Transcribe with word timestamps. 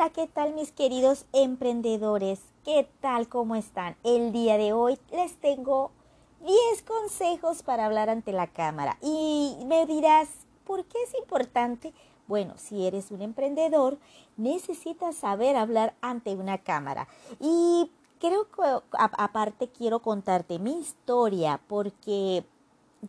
Hola, 0.00 0.08
¿qué 0.08 0.26
tal 0.28 0.54
mis 0.54 0.72
queridos 0.72 1.26
emprendedores? 1.34 2.40
¿Qué 2.64 2.88
tal? 3.02 3.28
¿Cómo 3.28 3.54
están? 3.54 3.96
El 4.02 4.32
día 4.32 4.56
de 4.56 4.72
hoy 4.72 4.98
les 5.12 5.36
tengo 5.36 5.90
10 6.40 6.82
consejos 6.86 7.62
para 7.62 7.84
hablar 7.84 8.08
ante 8.08 8.32
la 8.32 8.46
cámara. 8.46 8.96
Y 9.02 9.58
me 9.66 9.84
dirás, 9.84 10.30
¿por 10.64 10.86
qué 10.86 10.96
es 11.02 11.14
importante? 11.18 11.92
Bueno, 12.28 12.54
si 12.56 12.86
eres 12.86 13.10
un 13.10 13.20
emprendedor, 13.20 13.98
necesitas 14.38 15.16
saber 15.16 15.54
hablar 15.54 15.92
ante 16.00 16.34
una 16.34 16.56
cámara. 16.56 17.06
Y 17.38 17.90
creo 18.20 18.48
que 18.50 18.62
aparte 18.92 19.68
quiero 19.68 20.00
contarte 20.00 20.58
mi 20.58 20.80
historia 20.80 21.60
porque 21.68 22.46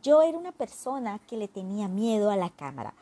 yo 0.02 0.22
era 0.22 0.38
una 0.38 0.52
persona 0.52 1.20
que 1.28 1.38
le 1.38 1.48
tenía 1.48 1.88
miedo 1.88 2.30
a 2.30 2.38
la 2.38 2.50
cámara. 2.50 2.94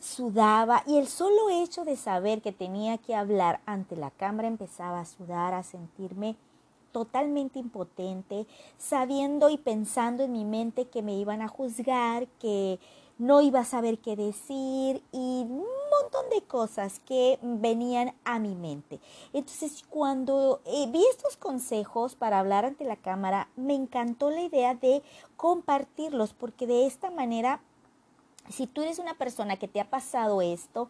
Sudaba 0.00 0.82
y 0.86 0.98
el 0.98 1.08
solo 1.08 1.50
hecho 1.50 1.84
de 1.84 1.96
saber 1.96 2.42
que 2.42 2.52
tenía 2.52 2.98
que 2.98 3.14
hablar 3.14 3.60
ante 3.66 3.96
la 3.96 4.10
cámara 4.10 4.48
empezaba 4.48 5.00
a 5.00 5.06
sudar, 5.06 5.54
a 5.54 5.62
sentirme 5.62 6.36
totalmente 6.92 7.58
impotente, 7.58 8.46
sabiendo 8.78 9.50
y 9.50 9.58
pensando 9.58 10.22
en 10.22 10.32
mi 10.32 10.44
mente 10.44 10.86
que 10.86 11.02
me 11.02 11.16
iban 11.18 11.42
a 11.42 11.48
juzgar, 11.48 12.28
que 12.38 12.78
no 13.18 13.40
iba 13.40 13.60
a 13.60 13.64
saber 13.64 13.98
qué 13.98 14.14
decir 14.14 15.02
y 15.12 15.44
montón 16.02 16.30
de 16.30 16.42
cosas 16.42 17.00
que 17.00 17.38
venían 17.42 18.14
a 18.24 18.38
mi 18.38 18.54
mente. 18.54 19.00
Entonces, 19.32 19.84
cuando 19.88 20.60
eh, 20.64 20.86
vi 20.90 21.04
estos 21.10 21.36
consejos 21.36 22.14
para 22.14 22.38
hablar 22.38 22.64
ante 22.64 22.84
la 22.84 22.96
cámara, 22.96 23.48
me 23.56 23.74
encantó 23.74 24.30
la 24.30 24.42
idea 24.42 24.74
de 24.74 25.02
compartirlos 25.36 26.32
porque 26.32 26.66
de 26.66 26.86
esta 26.86 27.10
manera, 27.10 27.60
si 28.48 28.66
tú 28.66 28.82
eres 28.82 28.98
una 28.98 29.14
persona 29.14 29.56
que 29.56 29.68
te 29.68 29.80
ha 29.80 29.90
pasado 29.90 30.42
esto, 30.42 30.88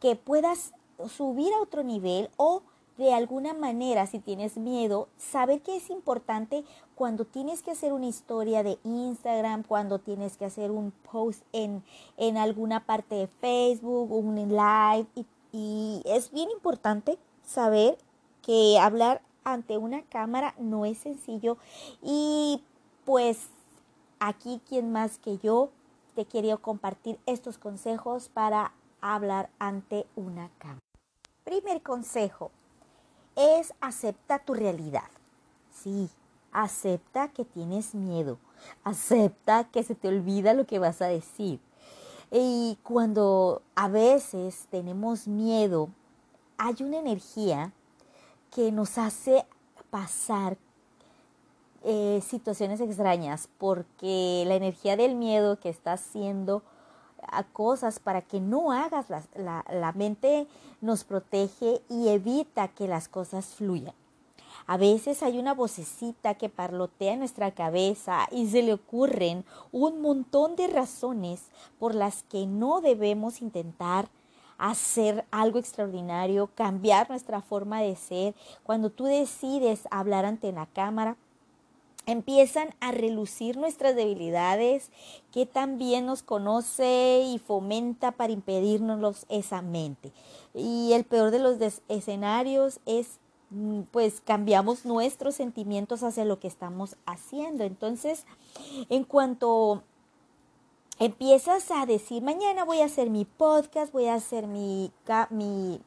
que 0.00 0.16
puedas 0.16 0.72
subir 1.08 1.52
a 1.54 1.60
otro 1.60 1.82
nivel 1.82 2.30
o 2.36 2.62
de 2.98 3.14
alguna 3.14 3.54
manera, 3.54 4.08
si 4.08 4.18
tienes 4.18 4.56
miedo, 4.56 5.08
saber 5.16 5.62
que 5.62 5.76
es 5.76 5.88
importante 5.88 6.64
cuando 6.96 7.24
tienes 7.24 7.62
que 7.62 7.70
hacer 7.70 7.92
una 7.92 8.06
historia 8.06 8.64
de 8.64 8.76
Instagram, 8.82 9.62
cuando 9.62 10.00
tienes 10.00 10.36
que 10.36 10.44
hacer 10.44 10.72
un 10.72 10.90
post 10.90 11.44
en, 11.52 11.84
en 12.16 12.36
alguna 12.36 12.84
parte 12.84 13.14
de 13.14 13.26
Facebook, 13.28 14.10
un 14.10 14.34
live. 14.34 15.06
Y, 15.14 15.26
y 15.52 16.02
es 16.06 16.32
bien 16.32 16.50
importante 16.50 17.18
saber 17.46 17.96
que 18.42 18.80
hablar 18.80 19.22
ante 19.44 19.78
una 19.78 20.02
cámara 20.02 20.56
no 20.58 20.84
es 20.84 20.98
sencillo. 20.98 21.56
Y 22.02 22.64
pues 23.04 23.46
aquí, 24.18 24.60
quien 24.68 24.90
más 24.90 25.18
que 25.18 25.38
yo, 25.38 25.70
te 26.16 26.24
quería 26.24 26.56
compartir 26.56 27.20
estos 27.26 27.58
consejos 27.58 28.28
para 28.28 28.72
hablar 29.00 29.50
ante 29.60 30.04
una 30.16 30.50
cámara. 30.58 30.80
Primer 31.44 31.80
consejo, 31.80 32.50
es 33.38 33.72
acepta 33.80 34.40
tu 34.40 34.52
realidad. 34.52 35.08
Sí, 35.72 36.10
acepta 36.52 37.28
que 37.28 37.44
tienes 37.44 37.94
miedo. 37.94 38.38
Acepta 38.82 39.64
que 39.64 39.84
se 39.84 39.94
te 39.94 40.08
olvida 40.08 40.54
lo 40.54 40.66
que 40.66 40.80
vas 40.80 41.00
a 41.00 41.06
decir. 41.06 41.60
Y 42.32 42.78
cuando 42.82 43.62
a 43.76 43.88
veces 43.88 44.66
tenemos 44.70 45.28
miedo, 45.28 45.88
hay 46.58 46.74
una 46.80 46.98
energía 46.98 47.72
que 48.50 48.72
nos 48.72 48.98
hace 48.98 49.46
pasar 49.90 50.58
eh, 51.84 52.20
situaciones 52.26 52.80
extrañas 52.80 53.48
porque 53.56 54.42
la 54.46 54.56
energía 54.56 54.96
del 54.96 55.14
miedo 55.14 55.60
que 55.60 55.68
está 55.68 55.92
haciendo 55.92 56.62
a 57.26 57.44
cosas 57.44 57.98
para 57.98 58.22
que 58.22 58.40
no 58.40 58.72
hagas 58.72 59.06
la, 59.10 59.64
la, 59.70 59.92
mente 59.92 60.46
nos 60.80 61.04
protege 61.04 61.82
y 61.88 62.08
evita 62.08 62.68
que 62.68 62.88
las 62.88 63.08
cosas 63.08 63.46
fluyan. 63.46 63.94
A 64.66 64.76
veces 64.76 65.22
hay 65.22 65.38
una 65.38 65.54
vocecita 65.54 66.34
que 66.34 66.48
parlotea 66.48 67.14
en 67.14 67.20
nuestra 67.20 67.50
cabeza 67.52 68.26
y 68.30 68.48
se 68.48 68.62
le 68.62 68.74
ocurren 68.74 69.44
un 69.72 70.02
montón 70.02 70.56
de 70.56 70.66
razones 70.66 71.46
por 71.78 71.94
las 71.94 72.22
que 72.24 72.46
no 72.46 72.80
debemos 72.80 73.40
intentar 73.40 74.08
hacer 74.58 75.24
algo 75.30 75.58
extraordinario, 75.58 76.50
cambiar 76.54 77.08
nuestra 77.08 77.40
forma 77.40 77.80
de 77.80 77.96
ser. 77.96 78.34
Cuando 78.64 78.90
tú 78.90 79.04
decides 79.04 79.88
hablar 79.90 80.24
ante 80.24 80.52
la 80.52 80.66
cámara, 80.66 81.16
empiezan 82.08 82.74
a 82.80 82.90
relucir 82.90 83.58
nuestras 83.58 83.94
debilidades, 83.94 84.90
que 85.30 85.44
también 85.44 86.06
nos 86.06 86.22
conoce 86.22 87.22
y 87.22 87.38
fomenta 87.38 88.12
para 88.12 88.32
impedirnos 88.32 89.26
esa 89.28 89.60
mente. 89.60 90.10
Y 90.54 90.94
el 90.94 91.04
peor 91.04 91.30
de 91.30 91.38
los 91.38 91.58
escenarios 91.88 92.80
es 92.86 93.18
mm, 93.50 93.82
pues 93.92 94.22
cambiamos 94.22 94.86
nuestros 94.86 95.34
sentimientos 95.34 96.02
hacia 96.02 96.24
lo 96.24 96.40
que 96.40 96.48
estamos 96.48 96.96
haciendo. 97.04 97.64
Entonces, 97.64 98.24
en 98.88 99.04
cuanto 99.04 99.82
empiezas 100.98 101.70
a 101.70 101.84
decir, 101.84 102.22
mañana 102.22 102.64
voy 102.64 102.80
a 102.80 102.86
hacer 102.86 103.10
mi 103.10 103.26
podcast, 103.26 103.92
voy 103.92 104.06
a 104.06 104.14
hacer 104.14 104.46
mi, 104.46 104.90
mi, 105.28 105.78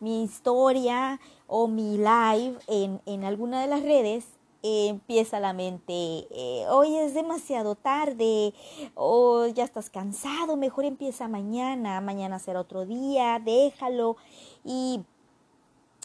mi 0.00 0.24
historia 0.24 1.20
o 1.46 1.68
mi 1.68 1.98
live 1.98 2.56
en, 2.66 3.02
en 3.04 3.24
alguna 3.24 3.60
de 3.60 3.66
las 3.66 3.82
redes, 3.82 4.24
empieza 4.64 5.40
la 5.40 5.52
mente, 5.52 5.92
eh, 5.92 6.64
hoy 6.70 6.96
es 6.96 7.12
demasiado 7.12 7.74
tarde, 7.74 8.54
o 8.94 9.46
ya 9.46 9.62
estás 9.62 9.90
cansado, 9.90 10.56
mejor 10.56 10.86
empieza 10.86 11.28
mañana, 11.28 12.00
mañana 12.00 12.38
será 12.38 12.60
otro 12.60 12.86
día, 12.86 13.40
déjalo. 13.44 14.16
Y 14.64 15.02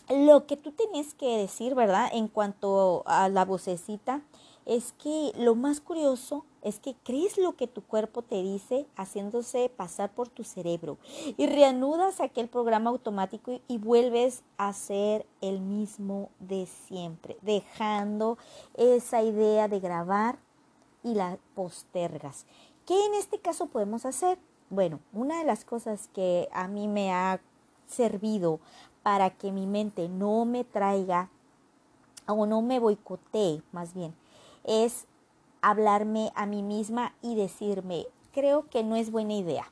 lo 0.09 0.45
que 0.45 0.57
tú 0.57 0.71
tienes 0.73 1.13
que 1.13 1.37
decir, 1.37 1.73
¿verdad? 1.73 2.09
En 2.11 2.27
cuanto 2.27 3.03
a 3.05 3.29
la 3.29 3.45
vocecita, 3.45 4.21
es 4.69 4.93
que 4.93 5.31
lo 5.35 5.55
más 5.55 5.81
curioso 5.81 6.45
es 6.61 6.77
que 6.79 6.93
crees 7.03 7.39
lo 7.39 7.55
que 7.55 7.65
tu 7.65 7.81
cuerpo 7.81 8.21
te 8.21 8.43
dice 8.43 8.85
haciéndose 8.95 9.67
pasar 9.75 10.11
por 10.13 10.29
tu 10.29 10.43
cerebro 10.43 10.99
y 11.37 11.47
reanudas 11.47 12.21
aquel 12.21 12.49
programa 12.49 12.91
automático 12.91 13.59
y, 13.67 13.79
vuelves 13.79 14.43
a 14.57 14.71
ser 14.73 15.25
el 15.41 15.59
mismo 15.59 16.29
de 16.39 16.67
siempre, 16.67 17.35
dejando 17.41 18.37
esa 18.75 19.23
idea 19.23 19.67
de 19.67 19.79
grabar 19.79 20.37
y 21.03 21.15
la 21.15 21.39
postergas. 21.55 22.45
¿Qué 22.85 23.05
en 23.07 23.15
este 23.15 23.39
caso 23.39 23.65
podemos 23.65 24.05
hacer? 24.05 24.37
Bueno, 24.69 24.99
una 25.13 25.39
de 25.39 25.45
las 25.45 25.65
cosas 25.65 26.09
que 26.13 26.47
a 26.51 26.67
mí 26.67 26.87
me 26.87 27.11
ha 27.11 27.41
servido 27.87 28.59
para 29.01 29.31
que 29.31 29.51
mi 29.51 29.65
mente 29.65 30.09
no 30.09 30.45
me 30.45 30.63
traiga 30.63 31.31
o 32.27 32.45
no 32.45 32.61
me 32.61 32.79
boicotee 32.79 33.63
más 33.71 33.95
bien 33.95 34.18
es 34.69 35.07
hablarme 35.61 36.31
a 36.35 36.45
mí 36.45 36.61
misma 36.61 37.13
y 37.21 37.35
decirme, 37.35 38.05
creo 38.31 38.69
que 38.69 38.83
no 38.83 38.95
es 38.95 39.11
buena 39.11 39.33
idea. 39.33 39.71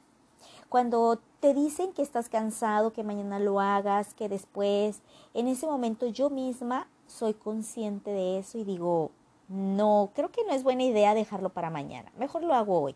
Cuando 0.69 1.19
te 1.39 1.53
dicen 1.53 1.93
que 1.93 2.01
estás 2.01 2.29
cansado, 2.29 2.91
que 2.91 3.03
mañana 3.03 3.39
lo 3.39 3.59
hagas, 3.59 4.13
que 4.13 4.27
después, 4.27 5.01
en 5.33 5.47
ese 5.47 5.67
momento 5.67 6.07
yo 6.07 6.29
misma 6.29 6.87
soy 7.05 7.33
consciente 7.33 8.09
de 8.09 8.39
eso 8.39 8.57
y 8.57 8.63
digo, 8.63 9.11
no, 9.47 10.09
creo 10.13 10.31
que 10.31 10.43
no 10.43 10.51
es 10.51 10.63
buena 10.63 10.83
idea 10.83 11.13
dejarlo 11.13 11.49
para 11.49 11.69
mañana, 11.69 12.11
mejor 12.17 12.43
lo 12.43 12.53
hago 12.53 12.81
hoy. 12.81 12.95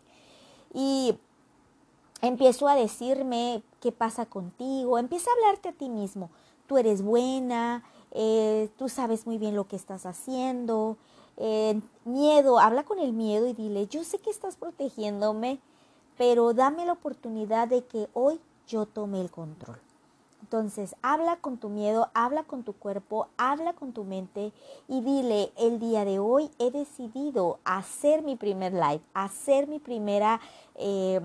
Y 0.74 1.16
empiezo 2.20 2.68
a 2.68 2.74
decirme 2.74 3.62
qué 3.80 3.92
pasa 3.92 4.26
contigo, 4.26 4.98
empieza 4.98 5.30
a 5.30 5.34
hablarte 5.34 5.70
a 5.70 5.72
ti 5.72 5.88
mismo, 5.88 6.30
tú 6.66 6.76
eres 6.78 7.02
buena, 7.02 7.84
eh, 8.10 8.68
tú 8.76 8.88
sabes 8.88 9.26
muy 9.26 9.38
bien 9.38 9.56
lo 9.56 9.66
que 9.66 9.76
estás 9.76 10.04
haciendo, 10.04 10.98
miedo, 12.04 12.58
habla 12.58 12.84
con 12.84 12.98
el 12.98 13.12
miedo 13.12 13.46
y 13.46 13.52
dile, 13.52 13.86
yo 13.86 14.04
sé 14.04 14.18
que 14.18 14.30
estás 14.30 14.56
protegiéndome, 14.56 15.60
pero 16.16 16.52
dame 16.54 16.86
la 16.86 16.92
oportunidad 16.92 17.68
de 17.68 17.84
que 17.84 18.08
hoy 18.14 18.40
yo 18.66 18.86
tome 18.86 19.20
el 19.20 19.30
control. 19.30 19.78
Entonces, 20.42 20.94
habla 21.00 21.36
con 21.36 21.56
tu 21.56 21.68
miedo, 21.70 22.10
habla 22.14 22.42
con 22.42 22.62
tu 22.62 22.74
cuerpo, 22.74 23.28
habla 23.38 23.72
con 23.72 23.92
tu 23.92 24.04
mente 24.04 24.52
y 24.86 25.00
dile, 25.00 25.52
el 25.56 25.78
día 25.78 26.04
de 26.04 26.18
hoy 26.18 26.50
he 26.58 26.70
decidido 26.70 27.58
hacer 27.64 28.22
mi 28.22 28.36
primer 28.36 28.74
live, 28.74 29.00
hacer 29.14 29.66
mi 29.66 29.78
primera 29.78 30.40
eh, 30.74 31.20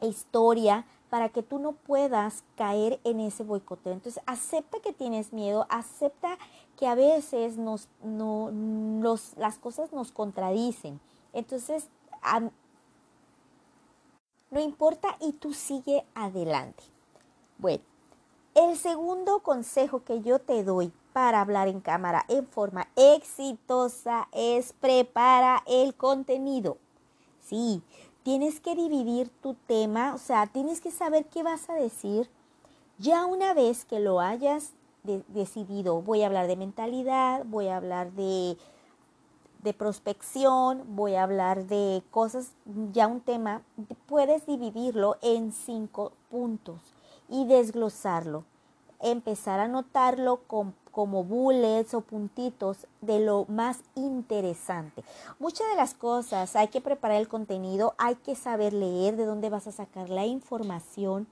historia 0.00 0.86
para 1.08 1.28
que 1.28 1.42
tú 1.42 1.58
no 1.58 1.72
puedas 1.72 2.42
caer 2.56 2.98
en 3.04 3.20
ese 3.20 3.44
boicoteo. 3.44 3.92
Entonces, 3.92 4.22
acepta 4.26 4.80
que 4.80 4.92
tienes 4.92 5.32
miedo, 5.32 5.66
acepta 5.70 6.36
que 6.76 6.86
a 6.86 6.94
veces 6.94 7.56
nos, 7.56 7.88
no, 8.02 8.50
las 9.36 9.58
cosas 9.58 9.92
nos 9.92 10.12
contradicen. 10.12 11.00
Entonces, 11.32 11.88
no 14.50 14.60
importa 14.60 15.16
y 15.20 15.32
tú 15.32 15.52
sigue 15.52 16.04
adelante. 16.14 16.84
Bueno, 17.58 17.82
el 18.54 18.76
segundo 18.76 19.40
consejo 19.40 20.04
que 20.04 20.22
yo 20.22 20.38
te 20.38 20.64
doy 20.64 20.92
para 21.12 21.40
hablar 21.40 21.68
en 21.68 21.80
cámara 21.80 22.24
en 22.28 22.46
forma 22.46 22.88
exitosa 22.94 24.28
es 24.32 24.72
prepara 24.74 25.62
el 25.66 25.94
contenido. 25.94 26.76
Sí, 27.40 27.82
tienes 28.22 28.60
que 28.60 28.74
dividir 28.74 29.30
tu 29.40 29.54
tema, 29.54 30.14
o 30.14 30.18
sea, 30.18 30.46
tienes 30.46 30.80
que 30.80 30.90
saber 30.90 31.26
qué 31.26 31.42
vas 31.42 31.70
a 31.70 31.74
decir, 31.74 32.30
Ya 32.98 33.26
una 33.26 33.52
vez 33.52 33.84
que 33.84 34.00
lo 34.00 34.20
hayas 34.20 34.72
decidido, 35.28 36.02
voy 36.02 36.22
a 36.22 36.26
hablar 36.26 36.46
de 36.46 36.56
mentalidad, 36.56 37.44
voy 37.46 37.68
a 37.68 37.76
hablar 37.76 38.12
de, 38.12 38.56
de 39.62 39.74
prospección, 39.74 40.84
voy 40.88 41.14
a 41.14 41.22
hablar 41.22 41.66
de 41.66 42.02
cosas, 42.10 42.52
ya 42.92 43.06
un 43.06 43.20
tema, 43.20 43.62
puedes 44.06 44.46
dividirlo 44.46 45.16
en 45.22 45.52
cinco 45.52 46.12
puntos 46.30 46.80
y 47.28 47.46
desglosarlo. 47.46 48.44
Empezar 49.00 49.60
a 49.60 49.68
notarlo 49.68 50.40
como 50.46 51.24
bullets 51.24 51.92
o 51.94 52.00
puntitos 52.00 52.86
de 53.00 53.20
lo 53.20 53.44
más 53.48 53.80
interesante. 53.94 55.04
Muchas 55.38 55.68
de 55.68 55.76
las 55.76 55.94
cosas 55.94 56.56
hay 56.56 56.68
que 56.68 56.80
preparar 56.80 57.18
el 57.18 57.28
contenido, 57.28 57.94
hay 57.98 58.14
que 58.14 58.36
saber 58.36 58.72
leer 58.72 59.16
de 59.16 59.26
dónde 59.26 59.50
vas 59.50 59.66
a 59.66 59.72
sacar 59.72 60.08
la 60.08 60.24
información 60.24 61.26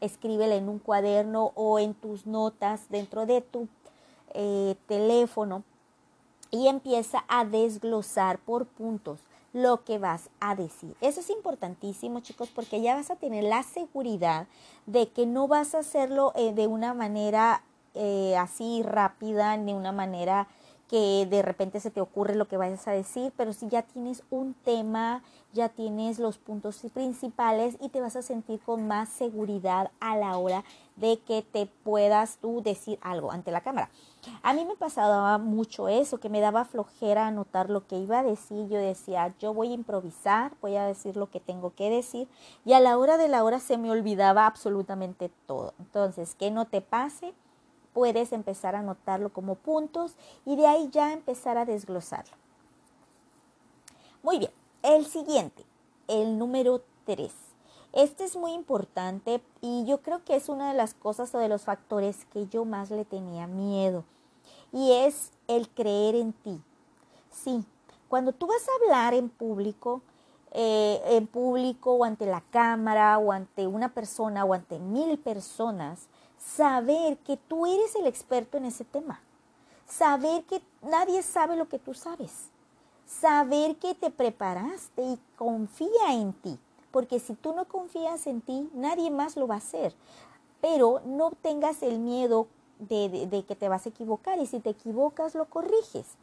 escríbela 0.00 0.54
en 0.54 0.68
un 0.68 0.78
cuaderno 0.78 1.52
o 1.54 1.78
en 1.78 1.94
tus 1.94 2.26
notas 2.26 2.88
dentro 2.88 3.26
de 3.26 3.40
tu 3.40 3.68
eh, 4.34 4.76
teléfono 4.86 5.62
y 6.50 6.68
empieza 6.68 7.24
a 7.28 7.44
desglosar 7.44 8.38
por 8.38 8.66
puntos 8.66 9.20
lo 9.52 9.84
que 9.84 9.98
vas 9.98 10.28
a 10.38 10.54
decir. 10.54 10.94
Eso 11.00 11.20
es 11.20 11.30
importantísimo, 11.30 12.20
chicos, 12.20 12.50
porque 12.54 12.82
ya 12.82 12.94
vas 12.94 13.10
a 13.10 13.16
tener 13.16 13.44
la 13.44 13.62
seguridad 13.62 14.46
de 14.84 15.08
que 15.08 15.24
no 15.24 15.48
vas 15.48 15.74
a 15.74 15.78
hacerlo 15.78 16.32
eh, 16.36 16.52
de 16.52 16.66
una 16.66 16.92
manera 16.92 17.62
eh, 17.94 18.36
así 18.36 18.82
rápida, 18.82 19.56
ni 19.56 19.72
una 19.72 19.92
manera 19.92 20.46
que 20.88 21.26
de 21.28 21.42
repente 21.42 21.80
se 21.80 21.90
te 21.90 22.00
ocurre 22.00 22.34
lo 22.34 22.46
que 22.46 22.56
vayas 22.56 22.86
a 22.86 22.92
decir, 22.92 23.32
pero 23.36 23.52
si 23.52 23.68
ya 23.68 23.82
tienes 23.82 24.22
un 24.30 24.54
tema, 24.54 25.22
ya 25.52 25.68
tienes 25.68 26.18
los 26.18 26.38
puntos 26.38 26.80
principales 26.94 27.76
y 27.80 27.88
te 27.88 28.00
vas 28.00 28.14
a 28.14 28.22
sentir 28.22 28.60
con 28.60 28.86
más 28.86 29.08
seguridad 29.08 29.90
a 30.00 30.16
la 30.16 30.36
hora 30.38 30.64
de 30.96 31.18
que 31.18 31.42
te 31.42 31.66
puedas 31.66 32.38
tú 32.38 32.62
decir 32.62 32.98
algo 33.02 33.32
ante 33.32 33.50
la 33.50 33.60
cámara. 33.60 33.90
A 34.42 34.54
mí 34.54 34.64
me 34.64 34.76
pasaba 34.76 35.38
mucho 35.38 35.88
eso, 35.88 36.18
que 36.18 36.28
me 36.28 36.40
daba 36.40 36.64
flojera 36.64 37.26
anotar 37.26 37.70
lo 37.70 37.86
que 37.86 37.98
iba 37.98 38.20
a 38.20 38.24
decir. 38.24 38.68
Yo 38.68 38.78
decía, 38.78 39.34
yo 39.38 39.54
voy 39.54 39.70
a 39.70 39.74
improvisar, 39.74 40.52
voy 40.60 40.76
a 40.76 40.86
decir 40.86 41.16
lo 41.16 41.30
que 41.30 41.40
tengo 41.40 41.74
que 41.74 41.90
decir. 41.90 42.28
Y 42.64 42.72
a 42.72 42.80
la 42.80 42.98
hora 42.98 43.18
de 43.18 43.28
la 43.28 43.44
hora 43.44 43.60
se 43.60 43.78
me 43.78 43.90
olvidaba 43.90 44.46
absolutamente 44.46 45.30
todo. 45.46 45.74
Entonces, 45.78 46.34
que 46.34 46.50
no 46.50 46.64
te 46.64 46.80
pase 46.80 47.34
puedes 47.96 48.32
empezar 48.32 48.76
a 48.76 48.80
anotarlo 48.80 49.32
como 49.32 49.54
puntos 49.54 50.16
y 50.44 50.56
de 50.56 50.66
ahí 50.66 50.90
ya 50.92 51.14
empezar 51.14 51.56
a 51.56 51.64
desglosarlo. 51.64 52.36
Muy 54.22 54.38
bien, 54.38 54.50
el 54.82 55.06
siguiente, 55.06 55.64
el 56.06 56.36
número 56.36 56.82
3. 57.06 57.32
Este 57.94 58.24
es 58.24 58.36
muy 58.36 58.52
importante 58.52 59.40
y 59.62 59.86
yo 59.86 60.02
creo 60.02 60.22
que 60.26 60.36
es 60.36 60.50
una 60.50 60.68
de 60.68 60.76
las 60.76 60.92
cosas 60.92 61.34
o 61.34 61.38
de 61.38 61.48
los 61.48 61.62
factores 61.62 62.26
que 62.26 62.46
yo 62.48 62.66
más 62.66 62.90
le 62.90 63.06
tenía 63.06 63.46
miedo 63.46 64.04
y 64.72 64.92
es 64.92 65.32
el 65.48 65.70
creer 65.70 66.16
en 66.16 66.34
ti. 66.34 66.60
Sí, 67.30 67.64
cuando 68.08 68.32
tú 68.32 68.46
vas 68.46 68.68
a 68.68 68.84
hablar 68.84 69.14
en 69.14 69.30
público, 69.30 70.02
eh, 70.50 71.00
en 71.06 71.26
público 71.26 71.94
o 71.94 72.04
ante 72.04 72.26
la 72.26 72.42
cámara 72.42 73.16
o 73.16 73.32
ante 73.32 73.66
una 73.66 73.94
persona 73.94 74.44
o 74.44 74.52
ante 74.52 74.78
mil 74.78 75.18
personas, 75.18 76.08
saber 76.54 77.18
que 77.18 77.36
tú 77.36 77.66
eres 77.66 77.94
el 77.96 78.06
experto 78.06 78.56
en 78.56 78.66
ese 78.66 78.84
tema, 78.84 79.20
saber 79.86 80.44
que 80.44 80.62
nadie 80.82 81.22
sabe 81.22 81.56
lo 81.56 81.68
que 81.68 81.78
tú 81.78 81.94
sabes, 81.94 82.50
saber 83.06 83.76
que 83.76 83.94
te 83.94 84.10
preparaste 84.10 85.02
y 85.02 85.18
confía 85.36 86.12
en 86.12 86.32
ti, 86.32 86.58
porque 86.90 87.18
si 87.18 87.34
tú 87.34 87.52
no 87.52 87.66
confías 87.66 88.26
en 88.26 88.40
ti, 88.40 88.70
nadie 88.74 89.10
más 89.10 89.36
lo 89.36 89.46
va 89.46 89.56
a 89.56 89.58
hacer, 89.58 89.94
pero 90.60 91.00
no 91.04 91.32
tengas 91.42 91.82
el 91.82 91.98
miedo 91.98 92.46
de, 92.78 93.26
de 93.26 93.44
que 93.44 93.56
te 93.56 93.68
vas 93.68 93.86
a 93.86 93.88
equivocar 93.88 94.38
y 94.38 94.46
si 94.46 94.60
te 94.60 94.70
equivocas 94.70 95.34
lo 95.34 95.46
corriges 95.46 96.16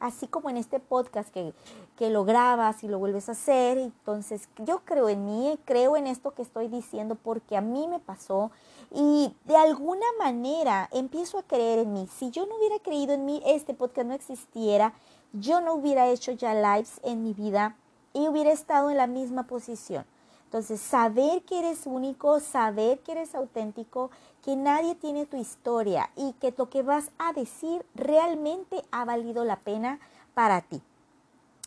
así 0.00 0.26
como 0.26 0.50
en 0.50 0.56
este 0.56 0.80
podcast 0.80 1.30
que, 1.30 1.52
que, 1.96 2.10
lo 2.10 2.24
grabas 2.24 2.84
y 2.84 2.88
lo 2.88 2.98
vuelves 2.98 3.28
a 3.28 3.32
hacer. 3.32 3.78
Entonces, 3.78 4.48
yo 4.58 4.80
creo 4.84 5.08
en 5.08 5.24
mí, 5.26 5.58
creo 5.64 5.96
en 5.96 6.06
esto 6.06 6.32
que 6.32 6.42
estoy 6.42 6.68
diciendo 6.68 7.16
porque 7.16 7.56
a 7.56 7.60
mí 7.60 7.88
me 7.88 7.98
pasó 7.98 8.50
y 8.90 9.34
de 9.44 9.56
alguna 9.56 10.06
manera 10.18 10.88
empiezo 10.92 11.38
a 11.38 11.42
creer 11.42 11.80
en 11.80 11.92
mí. 11.92 12.08
Si 12.18 12.30
yo 12.30 12.46
no 12.46 12.56
hubiera 12.56 12.78
creído 12.78 13.14
en 13.14 13.24
mí, 13.24 13.42
este 13.44 13.74
podcast 13.74 14.06
no 14.06 14.14
existiera, 14.14 14.94
yo 15.32 15.60
no 15.60 15.74
hubiera 15.74 16.08
hecho 16.08 16.32
ya 16.32 16.54
lives 16.54 17.00
en 17.02 17.22
mi 17.22 17.34
vida 17.34 17.76
y 18.14 18.28
hubiera 18.28 18.50
estado 18.50 18.90
en 18.90 18.96
la 18.96 19.06
misma 19.06 19.44
posición. 19.44 20.04
Entonces, 20.44 20.80
saber 20.80 21.42
que 21.42 21.58
eres 21.58 21.86
único, 21.86 22.40
saber 22.40 23.00
que 23.00 23.12
eres 23.12 23.34
auténtico, 23.34 24.10
que 24.48 24.56
nadie 24.56 24.94
tiene 24.94 25.26
tu 25.26 25.36
historia 25.36 26.08
y 26.16 26.32
que 26.40 26.54
lo 26.56 26.70
que 26.70 26.82
vas 26.82 27.10
a 27.18 27.34
decir 27.34 27.84
realmente 27.94 28.82
ha 28.90 29.04
valido 29.04 29.44
la 29.44 29.56
pena 29.56 30.00
para 30.32 30.62
ti. 30.62 30.80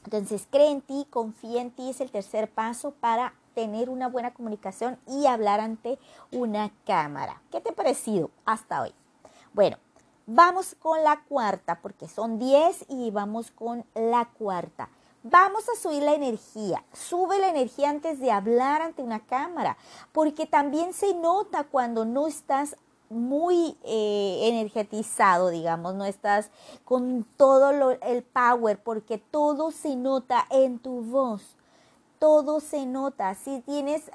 Entonces, 0.03 0.47
cree 0.49 0.71
en 0.71 0.81
ti, 0.81 1.05
confía 1.11 1.61
en 1.61 1.69
ti, 1.69 1.91
es 1.91 2.01
el 2.01 2.09
tercer 2.09 2.49
paso 2.49 2.95
para 2.99 3.35
tener 3.53 3.87
una 3.87 4.07
buena 4.07 4.33
comunicación 4.33 4.97
y 5.05 5.27
hablar 5.27 5.59
ante 5.59 5.99
una 6.31 6.71
cámara. 6.83 7.39
¿Qué 7.51 7.61
te 7.61 7.69
ha 7.69 7.75
parecido 7.75 8.31
hasta 8.45 8.81
hoy? 8.81 8.95
Bueno, 9.53 9.77
vamos 10.25 10.75
con 10.79 11.03
la 11.03 11.21
cuarta, 11.29 11.81
porque 11.83 12.07
son 12.07 12.39
10 12.39 12.85
y 12.89 13.11
vamos 13.11 13.51
con 13.51 13.85
la 13.93 14.25
cuarta. 14.25 14.89
Vamos 15.23 15.69
a 15.69 15.79
subir 15.79 16.01
la 16.01 16.13
energía. 16.13 16.83
Sube 16.93 17.37
la 17.37 17.49
energía 17.49 17.89
antes 17.91 18.19
de 18.19 18.31
hablar 18.31 18.81
ante 18.81 19.03
una 19.03 19.19
cámara, 19.19 19.77
porque 20.11 20.47
también 20.47 20.93
se 20.93 21.13
nota 21.13 21.63
cuando 21.63 22.05
no 22.05 22.27
estás 22.27 22.75
muy 23.09 23.77
eh, 23.83 24.39
energetizado, 24.43 25.49
digamos, 25.49 25.93
no 25.95 26.05
estás 26.05 26.49
con 26.85 27.25
todo 27.37 27.91
el 27.91 28.23
power, 28.23 28.81
porque 28.81 29.17
todo 29.19 29.71
se 29.71 29.95
nota 29.95 30.47
en 30.49 30.79
tu 30.79 31.01
voz. 31.01 31.55
Todo 32.17 32.59
se 32.59 32.85
nota. 32.85 33.35
Si 33.35 33.61
tienes 33.61 34.09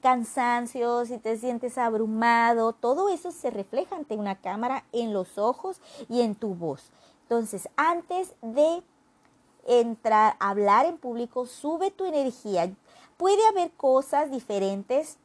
cansancio, 0.00 1.04
si 1.04 1.18
te 1.18 1.36
sientes 1.36 1.78
abrumado, 1.78 2.72
todo 2.72 3.10
eso 3.10 3.30
se 3.30 3.50
refleja 3.50 3.96
ante 3.96 4.16
una 4.16 4.40
cámara 4.40 4.84
en 4.92 5.12
los 5.12 5.38
ojos 5.38 5.80
y 6.08 6.22
en 6.22 6.34
tu 6.34 6.54
voz. 6.54 6.90
Entonces, 7.22 7.68
antes 7.76 8.34
de 8.42 8.82
entrar, 9.66 10.36
hablar 10.40 10.86
en 10.86 10.98
público, 10.98 11.46
sube 11.46 11.90
tu 11.90 12.04
energía. 12.04 12.70
Puede 13.16 13.46
haber 13.46 13.70
cosas 13.72 14.30
diferentes, 14.30 15.18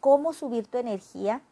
cómo 0.00 0.32
subir 0.32 0.66
tu 0.66 0.78
energía. 0.78 1.42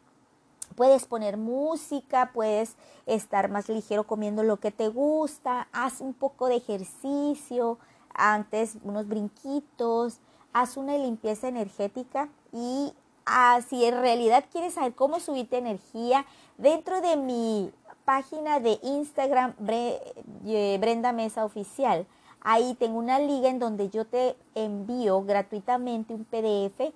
Puedes 0.75 1.05
poner 1.05 1.37
música, 1.37 2.31
puedes 2.33 2.75
estar 3.05 3.49
más 3.49 3.67
ligero 3.67 4.05
comiendo 4.05 4.43
lo 4.43 4.57
que 4.57 4.71
te 4.71 4.87
gusta, 4.87 5.67
haz 5.73 5.99
un 5.99 6.13
poco 6.13 6.47
de 6.47 6.55
ejercicio, 6.55 7.77
antes 8.13 8.77
unos 8.83 9.07
brinquitos, 9.07 10.19
haz 10.53 10.77
una 10.77 10.97
limpieza 10.97 11.47
energética 11.47 12.29
y 12.53 12.93
ah, 13.25 13.59
si 13.67 13.85
en 13.85 13.99
realidad 13.99 14.45
quieres 14.51 14.75
saber 14.75 14.95
cómo 14.95 15.19
subirte 15.19 15.57
energía, 15.57 16.25
dentro 16.57 17.01
de 17.01 17.17
mi 17.17 17.71
página 18.05 18.59
de 18.59 18.79
Instagram, 18.81 19.53
eh, 19.67 20.77
Brenda 20.79 21.11
Mesa 21.11 21.45
Oficial, 21.45 22.05
Ahí 22.41 22.75
tengo 22.75 22.97
una 22.97 23.19
liga 23.19 23.49
en 23.49 23.59
donde 23.59 23.89
yo 23.89 24.05
te 24.05 24.35
envío 24.55 25.23
gratuitamente 25.23 26.13
un 26.13 26.25
PDF 26.25 26.93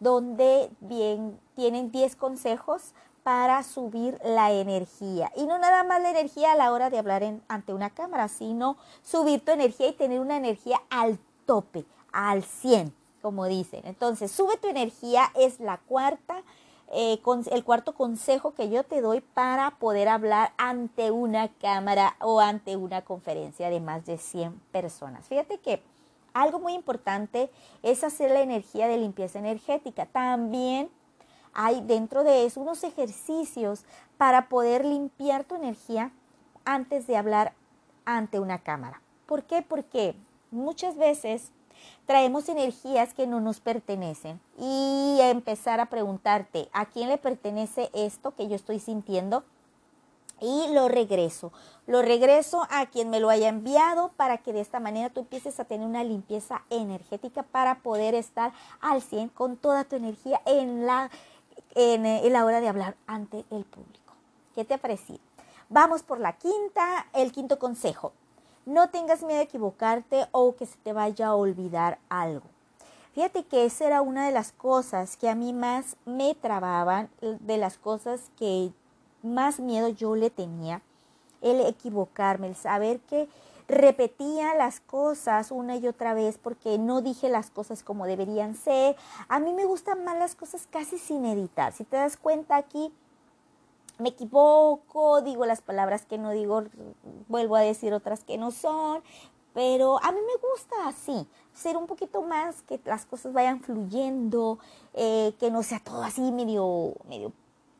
donde 0.00 0.70
bien 0.80 1.38
tienen 1.54 1.90
10 1.90 2.16
consejos 2.16 2.94
para 3.22 3.62
subir 3.62 4.20
la 4.22 4.52
energía. 4.52 5.32
Y 5.34 5.46
no 5.46 5.58
nada 5.58 5.82
más 5.82 6.00
la 6.02 6.10
energía 6.10 6.52
a 6.52 6.56
la 6.56 6.72
hora 6.72 6.90
de 6.90 6.98
hablar 6.98 7.24
ante 7.48 7.72
una 7.72 7.90
cámara, 7.90 8.28
sino 8.28 8.76
subir 9.02 9.42
tu 9.42 9.50
energía 9.50 9.88
y 9.88 9.92
tener 9.94 10.20
una 10.20 10.36
energía 10.36 10.80
al 10.90 11.18
tope, 11.46 11.86
al 12.12 12.44
100, 12.44 12.94
como 13.22 13.46
dicen. 13.46 13.80
Entonces, 13.84 14.30
sube 14.30 14.58
tu 14.58 14.68
energía 14.68 15.30
es 15.34 15.58
la 15.58 15.78
cuarta 15.78 16.42
eh, 16.96 17.20
el 17.50 17.64
cuarto 17.64 17.94
consejo 17.94 18.54
que 18.54 18.70
yo 18.70 18.84
te 18.84 19.00
doy 19.00 19.20
para 19.20 19.72
poder 19.72 20.08
hablar 20.08 20.52
ante 20.56 21.10
una 21.10 21.48
cámara 21.48 22.16
o 22.20 22.40
ante 22.40 22.76
una 22.76 23.02
conferencia 23.02 23.68
de 23.68 23.80
más 23.80 24.06
de 24.06 24.16
100 24.16 24.60
personas. 24.70 25.26
Fíjate 25.26 25.58
que 25.58 25.82
algo 26.34 26.60
muy 26.60 26.74
importante 26.74 27.50
es 27.82 28.04
hacer 28.04 28.30
la 28.30 28.42
energía 28.42 28.86
de 28.86 28.98
limpieza 28.98 29.38
energética. 29.38 30.06
También 30.06 30.88
hay 31.52 31.80
dentro 31.80 32.22
de 32.22 32.44
eso 32.44 32.60
unos 32.60 32.84
ejercicios 32.84 33.84
para 34.16 34.48
poder 34.48 34.84
limpiar 34.84 35.44
tu 35.44 35.56
energía 35.56 36.12
antes 36.64 37.06
de 37.06 37.16
hablar 37.16 37.54
ante 38.04 38.38
una 38.38 38.60
cámara. 38.60 39.00
¿Por 39.26 39.44
qué? 39.44 39.62
Porque 39.62 40.14
muchas 40.50 40.96
veces 40.96 41.50
traemos 42.06 42.48
energías 42.48 43.14
que 43.14 43.26
no 43.26 43.40
nos 43.40 43.60
pertenecen 43.60 44.40
y 44.58 45.18
empezar 45.20 45.80
a 45.80 45.86
preguntarte, 45.86 46.68
¿a 46.72 46.86
quién 46.86 47.08
le 47.08 47.18
pertenece 47.18 47.90
esto 47.92 48.34
que 48.34 48.48
yo 48.48 48.56
estoy 48.56 48.80
sintiendo? 48.80 49.44
Y 50.40 50.72
lo 50.72 50.88
regreso, 50.88 51.52
lo 51.86 52.02
regreso 52.02 52.66
a 52.68 52.86
quien 52.86 53.08
me 53.08 53.20
lo 53.20 53.30
haya 53.30 53.48
enviado 53.48 54.10
para 54.16 54.38
que 54.38 54.52
de 54.52 54.60
esta 54.60 54.80
manera 54.80 55.08
tú 55.08 55.20
empieces 55.20 55.60
a 55.60 55.64
tener 55.64 55.86
una 55.86 56.04
limpieza 56.04 56.62
energética 56.70 57.44
para 57.44 57.76
poder 57.76 58.14
estar 58.14 58.52
al 58.80 59.00
100 59.00 59.28
con 59.28 59.56
toda 59.56 59.84
tu 59.84 59.96
energía 59.96 60.40
en 60.44 60.86
la 60.86 61.10
en, 61.74 62.06
en 62.06 62.32
la 62.32 62.44
hora 62.44 62.60
de 62.60 62.68
hablar 62.68 62.96
ante 63.06 63.44
el 63.50 63.64
público. 63.64 64.14
¿Qué 64.54 64.64
te 64.64 64.74
ha 64.74 64.78
parecido? 64.78 65.20
Vamos 65.68 66.02
por 66.02 66.20
la 66.20 66.34
quinta, 66.34 67.06
el 67.12 67.32
quinto 67.32 67.58
consejo. 67.58 68.12
No 68.66 68.88
tengas 68.88 69.22
miedo 69.22 69.40
a 69.40 69.44
equivocarte 69.44 70.26
o 70.32 70.56
que 70.56 70.66
se 70.66 70.78
te 70.78 70.92
vaya 70.92 71.28
a 71.28 71.34
olvidar 71.34 71.98
algo. 72.08 72.46
Fíjate 73.14 73.44
que 73.44 73.64
esa 73.64 73.84
era 73.84 74.02
una 74.02 74.26
de 74.26 74.32
las 74.32 74.52
cosas 74.52 75.16
que 75.16 75.28
a 75.28 75.34
mí 75.34 75.52
más 75.52 75.96
me 76.04 76.34
trababan, 76.34 77.08
de 77.20 77.58
las 77.58 77.78
cosas 77.78 78.30
que 78.36 78.72
más 79.22 79.60
miedo 79.60 79.88
yo 79.88 80.16
le 80.16 80.30
tenía, 80.30 80.82
el 81.40 81.60
equivocarme, 81.60 82.48
el 82.48 82.56
saber 82.56 83.00
que 83.00 83.28
repetía 83.68 84.54
las 84.54 84.80
cosas 84.80 85.50
una 85.50 85.76
y 85.76 85.86
otra 85.86 86.12
vez 86.12 86.38
porque 86.38 86.76
no 86.76 87.00
dije 87.02 87.28
las 87.28 87.50
cosas 87.50 87.82
como 87.82 88.06
deberían 88.06 88.54
ser. 88.54 88.96
A 89.28 89.38
mí 89.38 89.52
me 89.52 89.64
gustan 89.64 90.04
más 90.04 90.18
las 90.18 90.34
cosas 90.34 90.66
casi 90.70 90.98
sin 90.98 91.24
editar. 91.24 91.72
Si 91.72 91.84
te 91.84 91.96
das 91.96 92.16
cuenta 92.16 92.56
aquí, 92.56 92.92
me 93.98 94.10
equivoco, 94.10 95.22
digo 95.22 95.46
las 95.46 95.62
palabras 95.62 96.04
que 96.04 96.18
no 96.18 96.30
digo, 96.30 96.64
vuelvo 97.28 97.56
a 97.56 97.60
decir 97.60 97.92
otras 97.92 98.24
que 98.24 98.38
no 98.38 98.50
son, 98.50 99.02
pero 99.52 100.02
a 100.02 100.10
mí 100.10 100.18
me 100.20 100.48
gusta 100.50 100.88
así, 100.88 101.28
ser 101.52 101.76
un 101.76 101.86
poquito 101.86 102.22
más, 102.22 102.62
que 102.62 102.80
las 102.84 103.06
cosas 103.06 103.32
vayan 103.32 103.60
fluyendo, 103.60 104.58
eh, 104.94 105.34
que 105.38 105.50
no 105.50 105.62
sea 105.62 105.78
todo 105.78 106.02
así 106.02 106.20
medio, 106.32 106.94
medio 107.08 107.32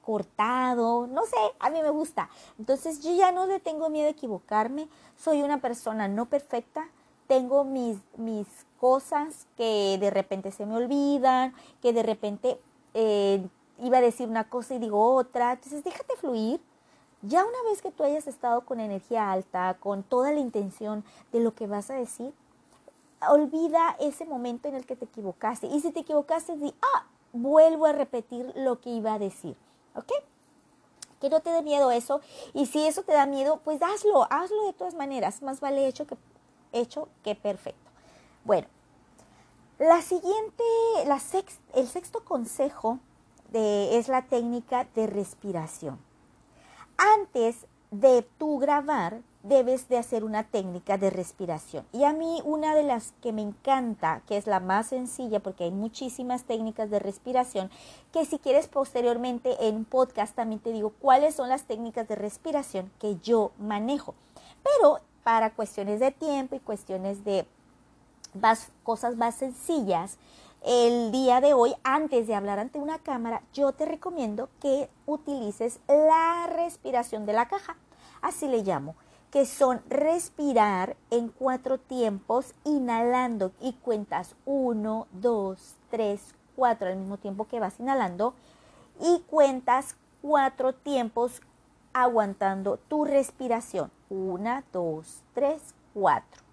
cortado, 0.02 1.06
no 1.08 1.24
sé, 1.24 1.36
a 1.58 1.70
mí 1.70 1.82
me 1.82 1.90
gusta. 1.90 2.28
Entonces 2.58 3.02
yo 3.02 3.12
ya 3.14 3.32
no 3.32 3.46
le 3.46 3.58
tengo 3.58 3.88
miedo 3.88 4.06
a 4.06 4.10
equivocarme, 4.10 4.88
soy 5.16 5.42
una 5.42 5.60
persona 5.60 6.06
no 6.06 6.26
perfecta, 6.26 6.88
tengo 7.26 7.64
mis, 7.64 7.98
mis 8.16 8.46
cosas 8.78 9.46
que 9.56 9.96
de 9.98 10.10
repente 10.10 10.52
se 10.52 10.66
me 10.66 10.76
olvidan, 10.76 11.54
que 11.80 11.92
de 11.92 12.02
repente 12.02 12.60
eh, 12.92 13.44
iba 13.78 13.98
a 13.98 14.00
decir 14.00 14.28
una 14.28 14.48
cosa 14.48 14.74
y 14.74 14.78
digo 14.78 15.14
otra, 15.14 15.52
entonces 15.52 15.84
déjate 15.84 16.16
fluir. 16.16 16.60
Ya 17.22 17.44
una 17.44 17.62
vez 17.70 17.80
que 17.80 17.90
tú 17.90 18.04
hayas 18.04 18.26
estado 18.26 18.62
con 18.66 18.80
energía 18.80 19.32
alta, 19.32 19.78
con 19.80 20.02
toda 20.02 20.32
la 20.32 20.40
intención 20.40 21.04
de 21.32 21.40
lo 21.40 21.54
que 21.54 21.66
vas 21.66 21.90
a 21.90 21.94
decir, 21.94 22.34
olvida 23.28 23.96
ese 23.98 24.26
momento 24.26 24.68
en 24.68 24.74
el 24.74 24.84
que 24.84 24.96
te 24.96 25.06
equivocaste. 25.06 25.66
Y 25.68 25.80
si 25.80 25.90
te 25.90 26.00
equivocaste, 26.00 26.56
di, 26.56 26.74
ah, 26.82 27.06
vuelvo 27.32 27.86
a 27.86 27.92
repetir 27.92 28.52
lo 28.56 28.80
que 28.80 28.90
iba 28.90 29.14
a 29.14 29.18
decir. 29.18 29.56
¿Ok? 29.94 30.12
Que 31.20 31.30
no 31.30 31.40
te 31.40 31.50
dé 31.50 31.62
miedo 31.62 31.90
eso. 31.90 32.20
Y 32.52 32.66
si 32.66 32.86
eso 32.86 33.02
te 33.02 33.12
da 33.12 33.24
miedo, 33.24 33.60
pues 33.64 33.80
hazlo, 33.82 34.26
hazlo 34.30 34.66
de 34.66 34.74
todas 34.74 34.94
maneras. 34.94 35.40
Más 35.40 35.60
vale 35.60 35.86
hecho 35.86 36.06
que, 36.06 36.16
hecho 36.72 37.08
que 37.22 37.34
perfecto. 37.34 37.90
Bueno, 38.44 38.68
la 39.78 40.02
siguiente, 40.02 40.62
la 41.06 41.20
el 41.74 41.88
sexto 41.88 42.24
consejo 42.24 42.98
es 43.54 44.08
la 44.08 44.22
técnica 44.22 44.86
de 44.94 45.06
respiración. 45.06 45.98
Antes 46.96 47.66
de 47.90 48.26
tú 48.38 48.58
grabar, 48.58 49.20
debes 49.44 49.88
de 49.88 49.98
hacer 49.98 50.24
una 50.24 50.42
técnica 50.42 50.96
de 50.96 51.10
respiración. 51.10 51.84
Y 51.92 52.04
a 52.04 52.12
mí 52.12 52.40
una 52.44 52.74
de 52.74 52.82
las 52.82 53.12
que 53.22 53.32
me 53.32 53.42
encanta, 53.42 54.22
que 54.26 54.36
es 54.36 54.46
la 54.46 54.58
más 54.58 54.88
sencilla, 54.88 55.38
porque 55.38 55.64
hay 55.64 55.70
muchísimas 55.70 56.44
técnicas 56.44 56.90
de 56.90 56.98
respiración, 56.98 57.70
que 58.12 58.24
si 58.24 58.38
quieres 58.38 58.68
posteriormente 58.68 59.68
en 59.68 59.84
podcast 59.84 60.34
también 60.34 60.60
te 60.60 60.72
digo 60.72 60.94
cuáles 60.98 61.34
son 61.34 61.50
las 61.50 61.64
técnicas 61.64 62.08
de 62.08 62.16
respiración 62.16 62.90
que 62.98 63.16
yo 63.22 63.52
manejo. 63.58 64.14
Pero 64.62 65.00
para 65.22 65.50
cuestiones 65.50 66.00
de 66.00 66.10
tiempo 66.10 66.56
y 66.56 66.60
cuestiones 66.60 67.24
de 67.24 67.46
cosas 68.82 69.16
más 69.16 69.36
sencillas, 69.36 70.18
el 70.64 71.12
día 71.12 71.42
de 71.42 71.52
hoy, 71.52 71.74
antes 71.84 72.26
de 72.26 72.34
hablar 72.34 72.58
ante 72.58 72.78
una 72.78 72.98
cámara, 72.98 73.42
yo 73.52 73.72
te 73.72 73.84
recomiendo 73.84 74.48
que 74.60 74.88
utilices 75.04 75.78
la 75.88 76.46
respiración 76.46 77.26
de 77.26 77.34
la 77.34 77.48
caja. 77.48 77.76
Así 78.22 78.48
le 78.48 78.62
llamo 78.62 78.94
que 79.30 79.46
son 79.46 79.82
respirar 79.88 80.96
en 81.10 81.28
cuatro 81.28 81.78
tiempos, 81.78 82.54
inhalando 82.64 83.52
y 83.60 83.72
cuentas 83.72 84.36
uno, 84.46 85.08
dos, 85.10 85.74
tres, 85.90 86.34
cuatro 86.54 86.88
al 86.88 86.96
mismo 86.96 87.16
tiempo 87.16 87.46
que 87.46 87.58
vas 87.58 87.80
inhalando 87.80 88.34
y 89.00 89.24
cuentas 89.26 89.96
cuatro 90.22 90.72
tiempos 90.72 91.42
aguantando 91.92 92.76
tu 92.76 93.04
respiración. 93.04 93.90
Una, 94.08 94.64
dos, 94.72 95.24
tres, 95.34 95.74
cuatro. 95.92 96.43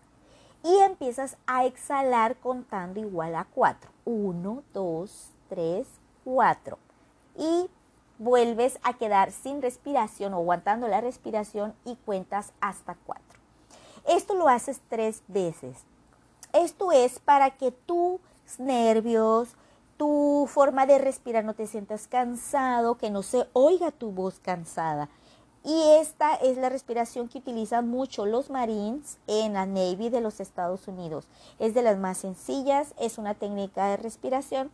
Y 0.64 0.78
empiezas 0.80 1.38
a 1.48 1.66
exhalar 1.66 2.36
contando 2.38 3.00
igual 3.00 3.36
a 3.36 3.46
cuatro. 3.46 3.90
Uno, 4.06 4.64
dos, 4.74 5.32
tres, 5.50 5.88
cuatro. 6.24 6.78
Y 7.36 7.70
vuelves 8.20 8.80
a 8.84 8.94
quedar 8.94 9.32
sin 9.32 9.62
respiración 9.62 10.34
o 10.34 10.38
aguantando 10.38 10.88
la 10.88 11.02
respiración 11.02 11.74
y 11.86 11.96
cuentas 11.96 12.54
hasta 12.62 12.96
cuatro. 13.06 13.40
Esto 14.08 14.36
lo 14.36 14.48
haces 14.48 14.82
tres 14.90 15.24
veces. 15.28 15.80
Esto 16.54 16.92
es 16.92 17.20
para 17.20 17.52
que 17.52 17.72
tus 17.72 18.20
nervios, 18.60 19.56
tu 19.98 20.48
forma 20.48 20.86
de 20.86 20.98
respirar 20.98 21.46
no 21.46 21.54
te 21.54 21.68
sientas 21.68 22.08
cansado, 22.08 22.98
que 22.98 23.10
no 23.10 23.24
se 23.24 23.48
oiga 23.54 23.92
tu 23.92 24.12
voz 24.12 24.40
cansada. 24.40 25.10
Y 25.64 25.80
esta 26.00 26.36
es 26.36 26.58
la 26.58 26.70
respiración 26.70 27.28
que 27.28 27.38
utilizan 27.38 27.88
mucho 27.88 28.26
los 28.26 28.50
Marines 28.50 29.20
en 29.28 29.54
la 29.54 29.66
Navy 29.66 30.10
de 30.10 30.22
los 30.22 30.40
Estados 30.40 30.88
Unidos. 30.88 31.28
Es 31.60 31.74
de 31.74 31.84
las 31.84 31.98
más 32.00 32.18
sencillas, 32.18 32.96
es 33.00 33.18
una 33.18 33.36
técnica 33.36 33.90
de 33.90 33.98
respiración 33.98 34.72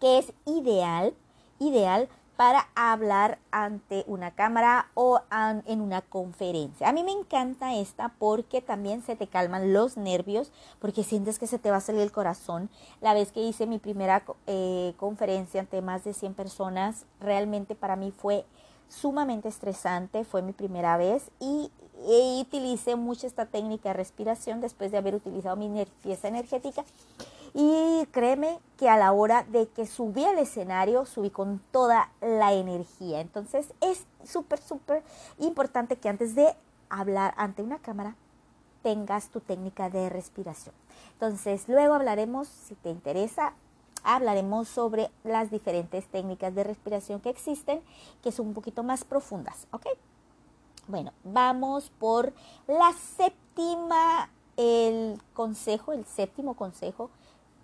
que 0.00 0.18
es 0.18 0.32
ideal, 0.44 1.14
ideal 1.58 2.08
para 2.36 2.68
hablar 2.76 3.40
ante 3.50 4.04
una 4.06 4.30
cámara 4.30 4.90
o 4.94 5.20
en 5.66 5.80
una 5.80 6.02
conferencia. 6.02 6.88
A 6.88 6.92
mí 6.92 7.02
me 7.02 7.10
encanta 7.10 7.74
esta 7.74 8.10
porque 8.16 8.62
también 8.62 9.02
se 9.02 9.16
te 9.16 9.26
calman 9.26 9.72
los 9.72 9.96
nervios, 9.96 10.52
porque 10.78 11.02
sientes 11.02 11.40
que 11.40 11.48
se 11.48 11.58
te 11.58 11.72
va 11.72 11.78
a 11.78 11.80
salir 11.80 12.02
el 12.02 12.12
corazón. 12.12 12.70
La 13.00 13.12
vez 13.12 13.32
que 13.32 13.40
hice 13.40 13.66
mi 13.66 13.80
primera 13.80 14.22
eh, 14.46 14.94
conferencia 14.98 15.62
ante 15.62 15.82
más 15.82 16.04
de 16.04 16.14
100 16.14 16.34
personas, 16.34 17.06
realmente 17.18 17.74
para 17.74 17.96
mí 17.96 18.12
fue 18.12 18.44
sumamente 18.88 19.48
estresante, 19.48 20.24
fue 20.24 20.42
mi 20.42 20.52
primera 20.52 20.96
vez 20.96 21.30
y, 21.40 21.70
utilicé 22.40 22.94
mucho 22.94 23.26
esta 23.26 23.46
técnica 23.46 23.88
de 23.88 23.94
respiración 23.94 24.60
después 24.60 24.92
de 24.92 24.98
haber 24.98 25.16
utilizado 25.16 25.56
mi 25.56 25.84
pieza 26.00 26.28
energética 26.28 26.84
y 27.54 28.06
créeme 28.12 28.60
que 28.76 28.88
a 28.88 28.96
la 28.96 29.12
hora 29.12 29.44
de 29.44 29.68
que 29.68 29.84
subí 29.84 30.24
al 30.24 30.38
escenario, 30.38 31.06
subí 31.06 31.30
con 31.30 31.60
toda 31.72 32.12
la 32.20 32.52
energía. 32.52 33.20
Entonces 33.20 33.72
es 33.80 34.06
súper, 34.24 34.60
súper 34.60 35.02
importante 35.38 35.96
que 35.96 36.08
antes 36.08 36.34
de 36.34 36.54
hablar 36.88 37.34
ante 37.36 37.62
una 37.62 37.78
cámara 37.78 38.14
tengas 38.82 39.28
tu 39.30 39.40
técnica 39.40 39.90
de 39.90 40.08
respiración. 40.08 40.74
Entonces 41.14 41.68
luego 41.68 41.94
hablaremos, 41.94 42.48
si 42.48 42.74
te 42.76 42.90
interesa, 42.90 43.54
hablaremos 44.04 44.68
sobre 44.68 45.10
las 45.24 45.50
diferentes 45.50 46.06
técnicas 46.06 46.54
de 46.54 46.64
respiración 46.64 47.20
que 47.20 47.30
existen, 47.30 47.80
que 48.22 48.32
son 48.32 48.48
un 48.48 48.54
poquito 48.54 48.82
más 48.82 49.04
profundas, 49.04 49.66
¿ok? 49.70 49.86
Bueno, 50.86 51.12
vamos 51.24 51.90
por 51.98 52.32
la 52.66 52.92
séptima, 53.16 54.30
el 54.56 55.20
consejo, 55.34 55.92
el 55.92 56.04
séptimo 56.04 56.54
consejo 56.54 57.10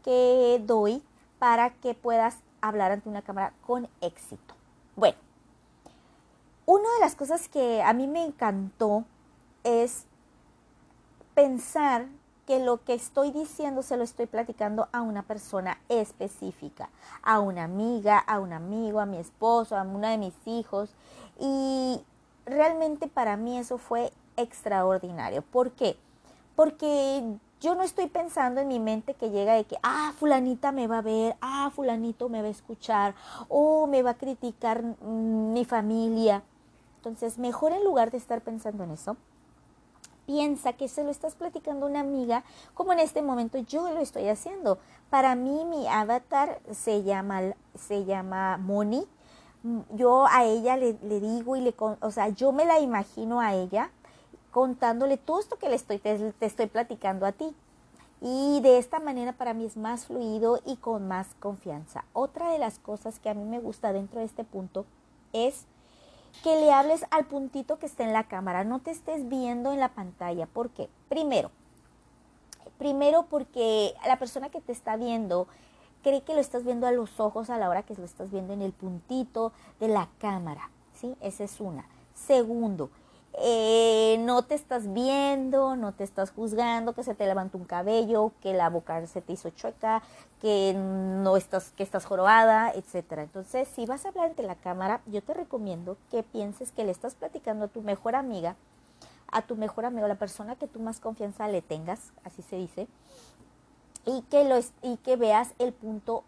que 0.04 0.62
doy 0.64 1.02
para 1.38 1.70
que 1.70 1.94
puedas 1.94 2.38
hablar 2.60 2.92
ante 2.92 3.08
una 3.08 3.22
cámara 3.22 3.52
con 3.66 3.88
éxito. 4.00 4.54
Bueno, 4.96 5.16
una 6.66 6.88
de 6.94 7.00
las 7.00 7.14
cosas 7.14 7.48
que 7.48 7.82
a 7.82 7.92
mí 7.92 8.06
me 8.06 8.24
encantó 8.24 9.04
es 9.64 10.06
pensar 11.34 12.06
que 12.46 12.58
lo 12.58 12.84
que 12.84 12.94
estoy 12.94 13.30
diciendo 13.30 13.82
se 13.82 13.96
lo 13.96 14.04
estoy 14.04 14.26
platicando 14.26 14.88
a 14.92 15.02
una 15.02 15.22
persona 15.22 15.78
específica, 15.88 16.90
a 17.22 17.40
una 17.40 17.64
amiga, 17.64 18.18
a 18.18 18.40
un 18.40 18.52
amigo, 18.52 19.00
a 19.00 19.06
mi 19.06 19.18
esposo, 19.18 19.76
a 19.76 19.82
uno 19.82 20.08
de 20.08 20.18
mis 20.18 20.34
hijos. 20.46 20.90
Y 21.40 22.00
realmente 22.46 23.08
para 23.08 23.36
mí 23.36 23.58
eso 23.58 23.78
fue 23.78 24.12
extraordinario. 24.36 25.42
¿Por 25.42 25.72
qué? 25.72 25.96
Porque 26.54 27.38
yo 27.60 27.74
no 27.74 27.82
estoy 27.82 28.08
pensando 28.08 28.60
en 28.60 28.68
mi 28.68 28.78
mente 28.78 29.14
que 29.14 29.30
llega 29.30 29.54
de 29.54 29.64
que, 29.64 29.76
ah, 29.82 30.12
fulanita 30.18 30.70
me 30.70 30.86
va 30.86 30.98
a 30.98 31.02
ver, 31.02 31.36
ah, 31.40 31.70
fulanito 31.74 32.28
me 32.28 32.42
va 32.42 32.48
a 32.48 32.50
escuchar, 32.50 33.14
o 33.48 33.86
me 33.86 34.02
va 34.02 34.10
a 34.10 34.18
criticar 34.18 34.82
mi 34.82 35.64
familia. 35.64 36.42
Entonces, 36.96 37.38
mejor 37.38 37.72
en 37.72 37.82
lugar 37.84 38.10
de 38.10 38.18
estar 38.18 38.42
pensando 38.42 38.84
en 38.84 38.90
eso, 38.90 39.16
piensa 40.26 40.72
que 40.72 40.88
se 40.88 41.04
lo 41.04 41.10
estás 41.10 41.34
platicando 41.34 41.86
a 41.86 41.88
una 41.88 42.00
amiga, 42.00 42.44
como 42.74 42.92
en 42.92 43.00
este 43.00 43.22
momento 43.22 43.58
yo 43.58 43.90
lo 43.90 44.00
estoy 44.00 44.28
haciendo. 44.28 44.78
Para 45.10 45.34
mí, 45.34 45.64
mi 45.64 45.86
avatar 45.88 46.60
se 46.72 47.02
llama, 47.02 47.54
se 47.74 48.04
llama 48.04 48.56
Moni. 48.58 49.06
Yo 49.94 50.26
a 50.26 50.44
ella 50.44 50.76
le, 50.76 50.98
le 51.02 51.20
digo 51.20 51.56
y 51.56 51.60
le, 51.60 51.74
o 51.78 52.10
sea, 52.10 52.28
yo 52.28 52.52
me 52.52 52.66
la 52.66 52.80
imagino 52.80 53.40
a 53.40 53.54
ella 53.54 53.90
contándole 54.54 55.16
todo 55.16 55.40
esto 55.40 55.58
que 55.58 55.68
le 55.68 55.74
estoy, 55.74 55.98
te, 55.98 56.32
estoy 56.40 56.66
platicando 56.66 57.26
a 57.26 57.32
ti. 57.32 57.52
Y 58.20 58.60
de 58.62 58.78
esta 58.78 59.00
manera 59.00 59.32
para 59.32 59.52
mí 59.52 59.64
es 59.64 59.76
más 59.76 60.06
fluido 60.06 60.60
y 60.64 60.76
con 60.76 61.08
más 61.08 61.34
confianza. 61.40 62.04
Otra 62.12 62.52
de 62.52 62.60
las 62.60 62.78
cosas 62.78 63.18
que 63.18 63.28
a 63.28 63.34
mí 63.34 63.44
me 63.44 63.58
gusta 63.58 63.92
dentro 63.92 64.20
de 64.20 64.26
este 64.26 64.44
punto 64.44 64.86
es 65.32 65.66
que 66.42 66.56
le 66.56 66.72
hables 66.72 67.04
al 67.10 67.26
puntito 67.26 67.78
que 67.78 67.86
está 67.86 68.04
en 68.04 68.12
la 68.12 68.24
cámara, 68.24 68.64
no 68.64 68.80
te 68.80 68.90
estés 68.90 69.28
viendo 69.28 69.72
en 69.72 69.80
la 69.80 69.90
pantalla. 69.90 70.46
¿Por 70.46 70.70
qué? 70.70 70.88
Primero, 71.08 71.50
primero 72.78 73.26
porque 73.30 73.94
la 74.06 74.18
persona 74.18 74.50
que 74.50 74.60
te 74.60 74.72
está 74.72 74.96
viendo 74.96 75.46
cree 76.02 76.22
que 76.22 76.34
lo 76.34 76.40
estás 76.40 76.64
viendo 76.64 76.86
a 76.86 76.92
los 76.92 77.18
ojos 77.18 77.50
a 77.50 77.58
la 77.58 77.68
hora 77.68 77.82
que 77.82 77.94
lo 77.94 78.04
estás 78.04 78.30
viendo 78.30 78.52
en 78.52 78.62
el 78.62 78.72
puntito 78.72 79.52
de 79.80 79.88
la 79.88 80.08
cámara, 80.18 80.70
¿sí? 80.94 81.16
Esa 81.20 81.44
es 81.44 81.60
una. 81.60 81.86
Segundo, 82.14 82.90
eh, 83.38 84.16
no 84.20 84.44
te 84.44 84.54
estás 84.54 84.92
viendo, 84.92 85.76
no 85.76 85.92
te 85.92 86.04
estás 86.04 86.30
juzgando, 86.30 86.92
que 86.92 87.02
se 87.02 87.14
te 87.14 87.26
levantó 87.26 87.58
un 87.58 87.64
cabello, 87.64 88.32
que 88.40 88.52
la 88.52 88.70
boca 88.70 89.04
se 89.06 89.20
te 89.20 89.32
hizo 89.32 89.50
chueca, 89.50 90.02
que 90.40 90.74
no 90.76 91.36
estás, 91.36 91.70
que 91.70 91.82
estás 91.82 92.04
jorobada, 92.04 92.70
etcétera. 92.72 93.22
Entonces, 93.22 93.66
si 93.68 93.86
vas 93.86 94.04
a 94.04 94.08
hablar 94.08 94.26
ante 94.26 94.42
la 94.42 94.54
cámara, 94.54 95.00
yo 95.06 95.22
te 95.22 95.34
recomiendo 95.34 95.96
que 96.10 96.22
pienses 96.22 96.70
que 96.70 96.84
le 96.84 96.92
estás 96.92 97.14
platicando 97.14 97.64
a 97.66 97.68
tu 97.68 97.82
mejor 97.82 98.14
amiga, 98.14 98.56
a 99.32 99.42
tu 99.42 99.56
mejor 99.56 99.84
amigo, 99.84 100.06
la 100.06 100.14
persona 100.14 100.56
que 100.56 100.68
tú 100.68 100.78
más 100.78 101.00
confianza 101.00 101.48
le 101.48 101.60
tengas, 101.60 102.12
así 102.24 102.42
se 102.42 102.56
dice, 102.56 102.86
y 104.06 104.22
que, 104.22 104.44
lo, 104.44 104.58
y 104.82 104.96
que 104.98 105.16
veas 105.16 105.54
el 105.58 105.72
punto 105.72 106.24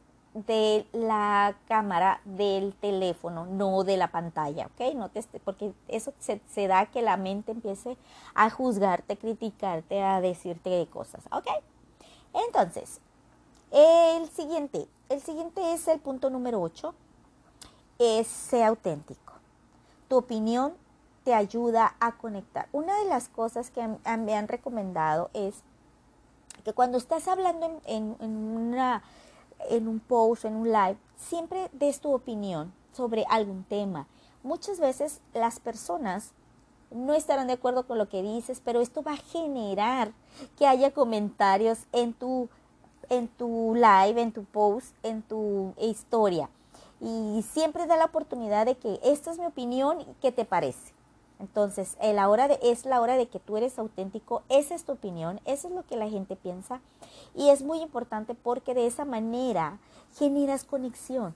de 0.46 0.86
la 0.92 1.56
cámara 1.66 2.20
del 2.24 2.74
teléfono, 2.74 3.46
no 3.46 3.84
de 3.84 3.96
la 3.96 4.08
pantalla, 4.08 4.66
¿ok? 4.66 4.94
No 4.94 5.08
te, 5.08 5.22
porque 5.44 5.72
eso 5.88 6.12
se, 6.18 6.68
da 6.68 6.86
que 6.86 7.00
la 7.00 7.16
mente 7.16 7.52
empiece 7.52 7.96
a 8.34 8.50
juzgarte, 8.50 9.16
criticarte, 9.16 10.02
a 10.02 10.20
decirte 10.20 10.86
cosas, 10.92 11.24
¿ok? 11.32 11.46
Entonces, 12.46 13.00
el 13.70 14.28
siguiente, 14.28 14.86
el 15.08 15.22
siguiente 15.22 15.72
es 15.72 15.88
el 15.88 16.00
punto 16.00 16.28
número 16.28 16.60
8, 16.60 16.94
es 17.98 18.26
ser 18.26 18.64
auténtico. 18.64 19.32
Tu 20.08 20.16
opinión 20.16 20.74
te 21.24 21.32
ayuda 21.32 21.96
a 21.98 22.18
conectar. 22.18 22.68
Una 22.72 22.98
de 22.98 23.06
las 23.06 23.28
cosas 23.28 23.70
que 23.70 23.88
me 24.18 24.36
han 24.36 24.48
recomendado 24.48 25.30
es 25.32 25.62
que 26.62 26.72
cuando 26.72 26.98
estás 26.98 27.26
hablando 27.26 27.80
en, 27.86 28.16
una, 28.20 29.02
en 29.70 29.88
un 29.88 30.00
post, 30.00 30.44
en 30.44 30.56
un 30.56 30.72
live, 30.72 30.96
siempre 31.16 31.70
des 31.72 32.00
tu 32.00 32.12
opinión 32.12 32.72
sobre 32.92 33.24
algún 33.28 33.64
tema. 33.64 34.06
Muchas 34.42 34.80
veces 34.80 35.20
las 35.34 35.58
personas 35.60 36.32
no 36.90 37.14
estarán 37.14 37.48
de 37.48 37.54
acuerdo 37.54 37.86
con 37.86 37.98
lo 37.98 38.08
que 38.08 38.22
dices, 38.22 38.62
pero 38.64 38.80
esto 38.80 39.02
va 39.02 39.14
a 39.14 39.16
generar 39.16 40.12
que 40.56 40.66
haya 40.66 40.92
comentarios 40.92 41.80
en 41.92 42.12
tu, 42.12 42.48
en 43.08 43.28
tu 43.28 43.74
live, 43.74 44.20
en 44.20 44.32
tu 44.32 44.44
post, 44.44 44.94
en 45.02 45.22
tu 45.22 45.74
historia. 45.78 46.48
Y 47.00 47.44
siempre 47.50 47.86
da 47.86 47.96
la 47.96 48.06
oportunidad 48.06 48.66
de 48.66 48.76
que 48.76 49.00
esta 49.02 49.30
es 49.30 49.38
mi 49.38 49.46
opinión, 49.46 49.98
¿qué 50.22 50.32
te 50.32 50.44
parece? 50.44 50.94
Entonces, 51.38 51.98
la 52.00 52.30
hora 52.30 52.48
de, 52.48 52.58
es 52.62 52.86
la 52.86 53.00
hora 53.00 53.16
de 53.16 53.28
que 53.28 53.38
tú 53.38 53.58
eres 53.58 53.78
auténtico, 53.78 54.42
esa 54.48 54.74
es 54.74 54.84
tu 54.84 54.92
opinión, 54.92 55.40
eso 55.44 55.68
es 55.68 55.74
lo 55.74 55.84
que 55.84 55.96
la 55.96 56.08
gente 56.08 56.34
piensa 56.34 56.80
y 57.34 57.50
es 57.50 57.62
muy 57.62 57.80
importante 57.80 58.34
porque 58.34 58.74
de 58.74 58.86
esa 58.86 59.04
manera 59.04 59.78
generas 60.16 60.64
conexión. 60.64 61.34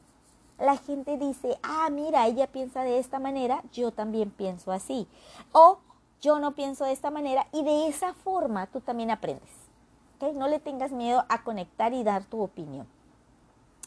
La 0.59 0.77
gente 0.77 1.17
dice, 1.17 1.59
ah, 1.63 1.89
mira, 1.91 2.27
ella 2.27 2.47
piensa 2.47 2.83
de 2.83 2.99
esta 2.99 3.19
manera, 3.19 3.63
yo 3.73 3.93
también 3.93 4.31
pienso 4.31 4.73
así. 4.73 5.09
O 5.53 5.79
yo 6.21 6.39
no 6.39 6.55
pienso 6.55 6.85
de 6.85 6.93
esta 6.93 7.11
manera 7.11 7.47
y 7.53 7.65
de 7.65 7.89
esa 7.89 8.13
forma 8.13 8.67
tú 8.67 8.81
también 8.81 9.11
aprendes. 9.11 9.49
No 10.35 10.49
le 10.49 10.59
tengas 10.59 10.93
miedo 10.93 11.25
a 11.31 11.43
conectar 11.45 11.95
y 11.95 12.05
dar 12.05 12.25
tu 12.25 12.43
opinión. 12.43 12.87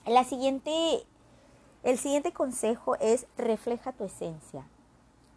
La 0.07 0.23
siguiente, 0.23 1.05
el 1.83 1.99
siguiente 1.99 2.33
consejo 2.33 2.95
es 2.95 3.27
refleja 3.37 3.91
tu 3.91 4.03
esencia. 4.03 4.65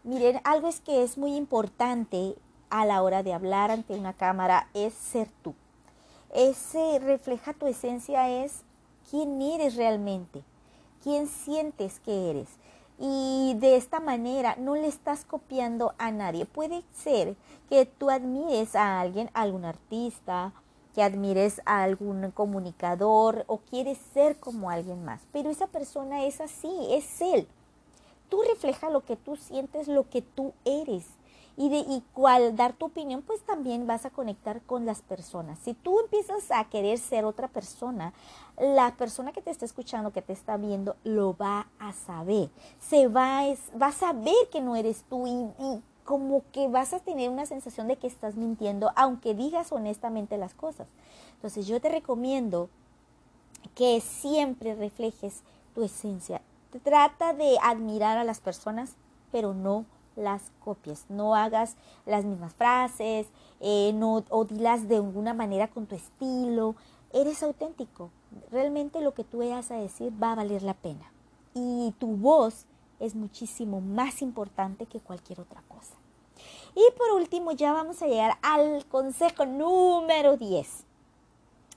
Miren, 0.04 0.40
algo 0.44 0.68
es 0.68 0.80
que 0.80 1.02
es 1.02 1.18
muy 1.18 1.36
importante 1.36 2.36
a 2.70 2.86
la 2.86 3.02
hora 3.02 3.22
de 3.22 3.34
hablar 3.34 3.70
ante 3.70 3.94
una 3.94 4.14
cámara 4.14 4.68
es 4.72 4.94
ser 4.94 5.28
tú. 5.42 5.54
Ese 6.36 6.98
refleja 6.98 7.54
tu 7.54 7.66
esencia 7.66 8.28
es 8.28 8.60
quién 9.08 9.40
eres 9.40 9.74
realmente, 9.74 10.42
quién 11.02 11.28
sientes 11.28 11.98
que 12.00 12.28
eres. 12.28 12.50
Y 12.98 13.54
de 13.58 13.76
esta 13.76 14.00
manera 14.00 14.54
no 14.58 14.74
le 14.74 14.86
estás 14.86 15.24
copiando 15.24 15.94
a 15.96 16.10
nadie. 16.10 16.44
Puede 16.44 16.82
ser 16.92 17.36
que 17.70 17.86
tú 17.86 18.10
admires 18.10 18.76
a 18.76 19.00
alguien, 19.00 19.30
a 19.32 19.40
algún 19.40 19.64
artista, 19.64 20.52
que 20.94 21.02
admires 21.02 21.62
a 21.64 21.82
algún 21.82 22.30
comunicador 22.32 23.44
o 23.46 23.56
quieres 23.56 23.96
ser 24.12 24.38
como 24.38 24.68
alguien 24.68 25.06
más. 25.06 25.22
Pero 25.32 25.48
esa 25.48 25.68
persona 25.68 26.26
es 26.26 26.42
así, 26.42 26.70
es 26.90 27.22
él. 27.22 27.48
Tú 28.28 28.42
refleja 28.42 28.90
lo 28.90 29.06
que 29.06 29.16
tú 29.16 29.36
sientes, 29.36 29.88
lo 29.88 30.10
que 30.10 30.20
tú 30.20 30.52
eres. 30.66 31.06
Y, 31.56 31.70
de, 31.70 31.78
y 31.78 32.02
cual 32.12 32.54
dar 32.54 32.74
tu 32.74 32.86
opinión, 32.86 33.22
pues 33.22 33.40
también 33.42 33.86
vas 33.86 34.04
a 34.04 34.10
conectar 34.10 34.60
con 34.62 34.84
las 34.84 35.00
personas. 35.00 35.58
Si 35.60 35.72
tú 35.72 36.00
empiezas 36.00 36.50
a 36.50 36.64
querer 36.64 36.98
ser 36.98 37.24
otra 37.24 37.48
persona, 37.48 38.12
la 38.58 38.94
persona 38.96 39.32
que 39.32 39.40
te 39.40 39.50
está 39.50 39.64
escuchando, 39.64 40.12
que 40.12 40.20
te 40.20 40.34
está 40.34 40.58
viendo, 40.58 40.96
lo 41.02 41.34
va 41.36 41.68
a 41.78 41.92
saber. 41.92 42.50
Se 42.78 43.08
va, 43.08 43.46
es, 43.46 43.60
va 43.80 43.86
a 43.86 43.92
saber 43.92 44.34
que 44.52 44.60
no 44.60 44.76
eres 44.76 45.04
tú 45.08 45.26
y, 45.26 45.30
y 45.64 45.82
como 46.04 46.42
que 46.52 46.68
vas 46.68 46.92
a 46.92 47.00
tener 47.00 47.30
una 47.30 47.46
sensación 47.46 47.88
de 47.88 47.96
que 47.96 48.06
estás 48.06 48.36
mintiendo, 48.36 48.92
aunque 48.94 49.34
digas 49.34 49.72
honestamente 49.72 50.36
las 50.36 50.54
cosas. 50.54 50.86
Entonces 51.36 51.66
yo 51.66 51.80
te 51.80 51.88
recomiendo 51.88 52.68
que 53.74 54.00
siempre 54.00 54.74
reflejes 54.74 55.42
tu 55.74 55.82
esencia, 55.82 56.42
Trata 56.82 57.32
de 57.32 57.56
admirar 57.62 58.18
a 58.18 58.24
las 58.24 58.40
personas, 58.40 58.96
pero 59.32 59.54
no 59.54 59.86
las 60.16 60.50
copies. 60.64 61.04
No 61.08 61.34
hagas 61.34 61.76
las 62.04 62.24
mismas 62.24 62.54
frases, 62.54 63.28
eh, 63.60 63.92
no, 63.94 64.24
o 64.30 64.44
dilas 64.44 64.88
de 64.88 64.96
alguna 64.96 65.34
manera 65.34 65.68
con 65.68 65.86
tu 65.86 65.94
estilo. 65.94 66.74
Eres 67.12 67.42
auténtico. 67.42 68.10
Realmente 68.50 69.00
lo 69.00 69.14
que 69.14 69.24
tú 69.24 69.38
vayas 69.38 69.70
a 69.70 69.76
decir 69.76 70.12
va 70.22 70.32
a 70.32 70.36
valer 70.36 70.62
la 70.62 70.74
pena. 70.74 71.12
Y 71.54 71.94
tu 71.98 72.08
voz 72.08 72.66
es 73.00 73.14
muchísimo 73.14 73.80
más 73.80 74.22
importante 74.22 74.86
que 74.86 75.00
cualquier 75.00 75.40
otra 75.40 75.62
cosa. 75.68 75.94
Y 76.74 76.84
por 76.96 77.12
último, 77.12 77.52
ya 77.52 77.72
vamos 77.72 78.02
a 78.02 78.06
llegar 78.06 78.38
al 78.42 78.84
consejo 78.86 79.46
número 79.46 80.36
10. 80.36 80.84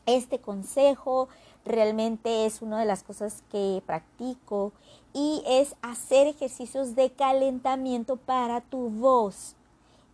Este 0.05 0.39
consejo 0.39 1.29
realmente 1.65 2.45
es 2.45 2.61
una 2.61 2.79
de 2.79 2.85
las 2.85 3.03
cosas 3.03 3.43
que 3.51 3.81
practico 3.85 4.71
y 5.13 5.43
es 5.45 5.75
hacer 5.81 6.27
ejercicios 6.27 6.95
de 6.95 7.11
calentamiento 7.11 8.15
para 8.15 8.61
tu 8.61 8.89
voz. 8.89 9.55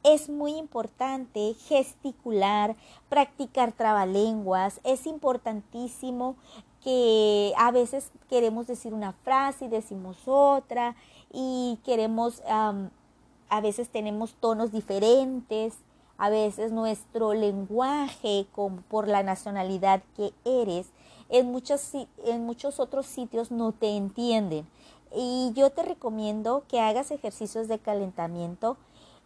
Es 0.04 0.30
muy 0.30 0.58
importante 0.58 1.56
gesticular, 1.68 2.76
practicar 3.10 3.72
trabalenguas, 3.72 4.80
es 4.84 5.08
importantísimo 5.08 6.36
que 6.84 7.54
a 7.58 7.72
veces 7.72 8.12
queremos 8.30 8.68
decir 8.68 8.94
una 8.94 9.14
frase 9.14 9.66
y 9.66 9.70
decimos 9.70 10.18
otra 10.28 10.96
y 11.34 11.80
queremos, 11.84 12.44
a 12.48 13.62
veces 13.62 13.90
tenemos 13.90 14.36
tonos 14.36 14.72
diferentes, 14.72 15.74
a 16.18 16.30
veces 16.30 16.72
nuestro 16.72 17.34
lenguaje 17.34 18.46
por 18.88 19.08
la 19.08 19.24
nacionalidad 19.24 20.02
que 20.16 20.32
eres 20.46 20.88
en 21.30 21.52
muchos, 21.52 21.92
en 22.24 22.46
muchos 22.46 22.80
otros 22.80 23.06
sitios 23.06 23.52
no 23.52 23.72
te 23.72 23.96
entienden. 23.96 24.68
Y 25.16 25.52
yo 25.54 25.70
te 25.70 25.84
recomiendo 25.84 26.64
que 26.68 26.80
hagas 26.80 27.12
ejercicios 27.12 27.68
de 27.68 27.80
calentamiento. 27.80 28.78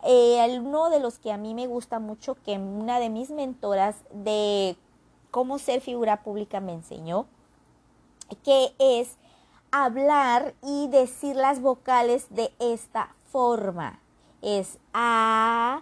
Eh, 0.04 0.60
uno 0.62 0.90
de 0.90 1.00
los 1.00 1.20
que 1.20 1.32
a 1.32 1.38
mí 1.38 1.54
me 1.54 1.68
gusta 1.68 2.00
mucho, 2.00 2.36
que 2.46 2.58
una 2.58 3.00
de 3.00 3.10
mis 3.10 3.32
mentoras 3.32 3.98
de 4.14 4.78
cómo 5.32 5.60
ser 5.60 5.82
figura 5.82 6.24
pública 6.24 6.60
me 6.60 6.74
enseñó, 6.74 7.26
que 8.44 8.74
es 8.80 9.18
hablar 9.72 10.54
y 10.64 10.88
decir 10.88 11.36
las 11.36 11.62
vocales 11.62 12.28
de 12.30 12.54
esta 12.60 13.16
forma. 13.32 14.00
Es 14.42 14.78
A, 14.94 15.82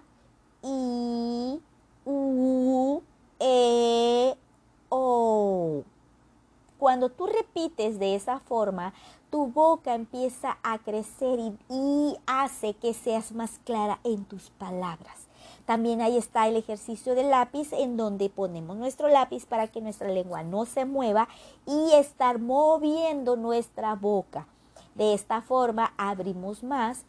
I, 0.63 1.61
U, 2.05 3.01
E, 3.39 4.35
O. 4.89 5.83
Cuando 6.77 7.09
tú 7.09 7.25
repites 7.25 7.97
de 7.97 8.15
esa 8.15 8.39
forma, 8.39 8.93
tu 9.29 9.47
boca 9.47 9.95
empieza 9.95 10.57
a 10.63 10.77
crecer 10.77 11.39
y, 11.69 12.15
hace 12.27 12.75
que 12.75 12.93
seas 12.93 13.31
más 13.31 13.59
clara 13.65 13.99
en 14.03 14.25
tus 14.25 14.51
palabras. 14.51 15.27
También 15.65 16.01
ahí 16.01 16.17
está 16.17 16.47
el 16.47 16.55
ejercicio 16.55 17.15
del 17.15 17.29
lápiz 17.29 17.73
en 17.73 17.97
donde 17.97 18.29
ponemos 18.29 18.77
nuestro 18.77 19.09
lápiz 19.09 19.45
para 19.45 19.67
que 19.67 19.81
nuestra 19.81 20.07
lengua 20.07 20.43
no 20.43 20.65
se 20.65 20.85
mueva 20.85 21.27
y 21.65 21.93
estar 21.93 22.39
moviendo 22.39 23.35
nuestra 23.35 23.95
boca. 23.95 24.47
De 24.95 25.13
esta 25.13 25.41
forma 25.41 25.93
abrimos 25.97 26.63
más, 26.63 27.03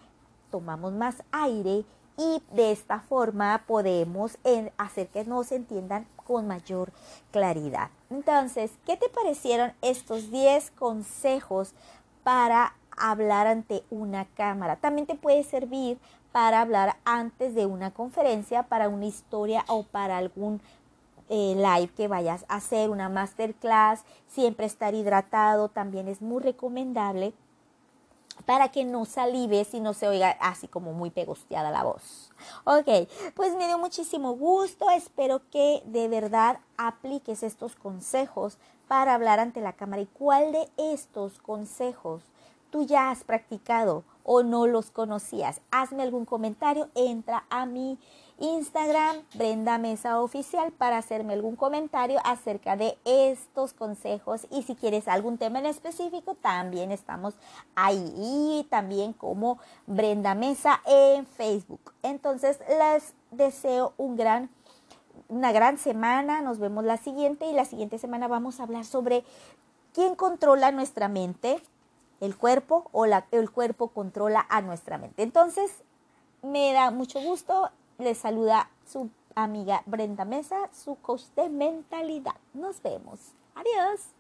tomamos 0.51 0.93
más 0.93 1.23
aire 1.31 1.85
y 2.19 2.43
de 2.53 2.73
esta 2.73 2.99
forma 3.01 3.63
podemos 3.67 4.39
hacer 4.77 5.07
que 5.09 5.25
nos 5.25 5.53
entiendan 5.53 6.07
con 6.17 6.49
mayor 6.49 6.93
claridad. 7.31 7.91
Entonces, 8.11 8.73
¿qué 8.85 8.97
te 8.97 9.09
parecieron 9.09 9.73
estos 9.81 10.31
10 10.31 10.73
consejos 10.73 11.75
para 12.25 12.75
hablar 12.91 13.47
ante 13.47 13.85
una 13.89 14.27
cámara? 14.35 14.77
También 14.77 15.07
te 15.07 15.15
puede 15.15 15.45
servir 15.45 15.99
para 16.33 16.61
hablar 16.61 16.97
antes 17.05 17.55
de 17.55 17.67
una 17.67 17.93
conferencia, 17.93 18.65
para 18.65 18.89
una 18.89 19.07
historia 19.07 19.65
o 19.69 19.85
para 19.85 20.19
algún 20.19 20.61
eh, 21.29 21.55
live 21.57 21.93
que 21.97 22.09
vayas 22.09 22.45
a 22.49 22.57
hacer, 22.57 22.91
una 22.91 23.09
masterclass, 23.09 24.03
siempre 24.27 24.67
estar 24.67 24.95
hidratado 24.95 25.69
también 25.69 26.09
es 26.09 26.21
muy 26.21 26.43
recomendable 26.43 27.33
para 28.47 28.71
que 28.71 28.85
no 28.85 29.05
salives 29.05 29.75
y 29.75 29.81
no 29.81 29.95
se 29.95 30.09
oiga 30.09 30.31
así 30.41 30.69
como 30.69 30.93
muy 30.93 31.11
pegosteada 31.11 31.71
la 31.71 31.85
voz. 31.85 32.31
Ok, 32.65 33.09
pues 33.35 33.55
me 33.57 33.67
dio 33.67 33.79
muchísimo 33.79 34.33
gusto, 34.33 34.91
espero 34.91 35.43
que 35.51 35.83
de 35.87 36.09
verdad 36.09 36.61
apliques 36.77 37.43
estos 37.43 37.75
consejos 37.75 38.59
para 38.87 39.15
hablar 39.15 39.39
ante 39.39 39.61
la 39.61 39.75
cámara. 39.75 40.03
Y 40.03 40.07
cuál 40.07 40.53
de 40.53 40.69
estos 40.77 41.39
consejos 41.39 42.23
tú 42.71 42.85
ya 42.85 43.11
has 43.11 43.25
practicado 43.25 44.05
o 44.31 44.43
no 44.43 44.67
los 44.67 44.91
conocías. 44.91 45.63
Hazme 45.71 46.03
algún 46.03 46.27
comentario, 46.27 46.91
entra 46.95 47.47
a 47.49 47.65
mi 47.65 47.99
Instagram, 48.39 49.17
Brenda 49.33 49.79
Mesa 49.79 50.21
Oficial, 50.21 50.71
para 50.71 50.99
hacerme 50.99 51.33
algún 51.33 51.57
comentario 51.57 52.21
acerca 52.25 52.77
de 52.77 52.99
estos 53.07 53.73
consejos 53.73 54.47
y 54.51 54.65
si 54.65 54.75
quieres 54.75 55.09
algún 55.09 55.39
tema 55.39 55.61
en 55.61 55.67
específico, 55.67 56.35
también 56.35 56.93
estamos 56.93 57.37
ahí 57.75 58.13
y 58.17 58.67
también 58.69 59.15
como 59.15 59.59
Brenda 59.87 60.35
Mesa 60.35 60.83
en 60.85 61.27
Facebook. 61.27 61.95
Entonces, 62.03 62.61
les 62.69 63.15
deseo 63.31 63.95
un 63.97 64.17
gran 64.17 64.51
una 65.29 65.53
gran 65.53 65.79
semana, 65.79 66.43
nos 66.43 66.59
vemos 66.59 66.85
la 66.85 66.97
siguiente 66.97 67.47
y 67.47 67.55
la 67.55 67.65
siguiente 67.65 67.99
semana 67.99 68.29
vamos 68.29 68.61
a 68.61 68.65
hablar 68.65 68.85
sobre 68.85 69.25
quién 69.93 70.15
controla 70.15 70.71
nuestra 70.71 71.09
mente, 71.09 71.61
el 72.21 72.37
cuerpo 72.37 72.89
o 72.93 73.07
la, 73.07 73.27
el 73.31 73.51
cuerpo 73.51 73.89
controla 73.89 74.47
a 74.49 74.61
nuestra 74.63 74.99
mente. 74.99 75.23
Entonces, 75.23 75.71
me 76.43 76.73
da 76.73 76.91
mucho 76.91 77.21
gusto 77.21 77.71
les 77.99 78.19
saluda 78.19 78.71
su 78.87 79.11
amiga 79.35 79.83
Brenda 79.87 80.25
Mesa, 80.25 80.71
su 80.73 80.97
coach 80.97 81.23
de 81.37 81.49
mentalidad. 81.49 82.37
Nos 82.55 82.81
vemos. 82.81 83.33
Adiós. 83.55 84.18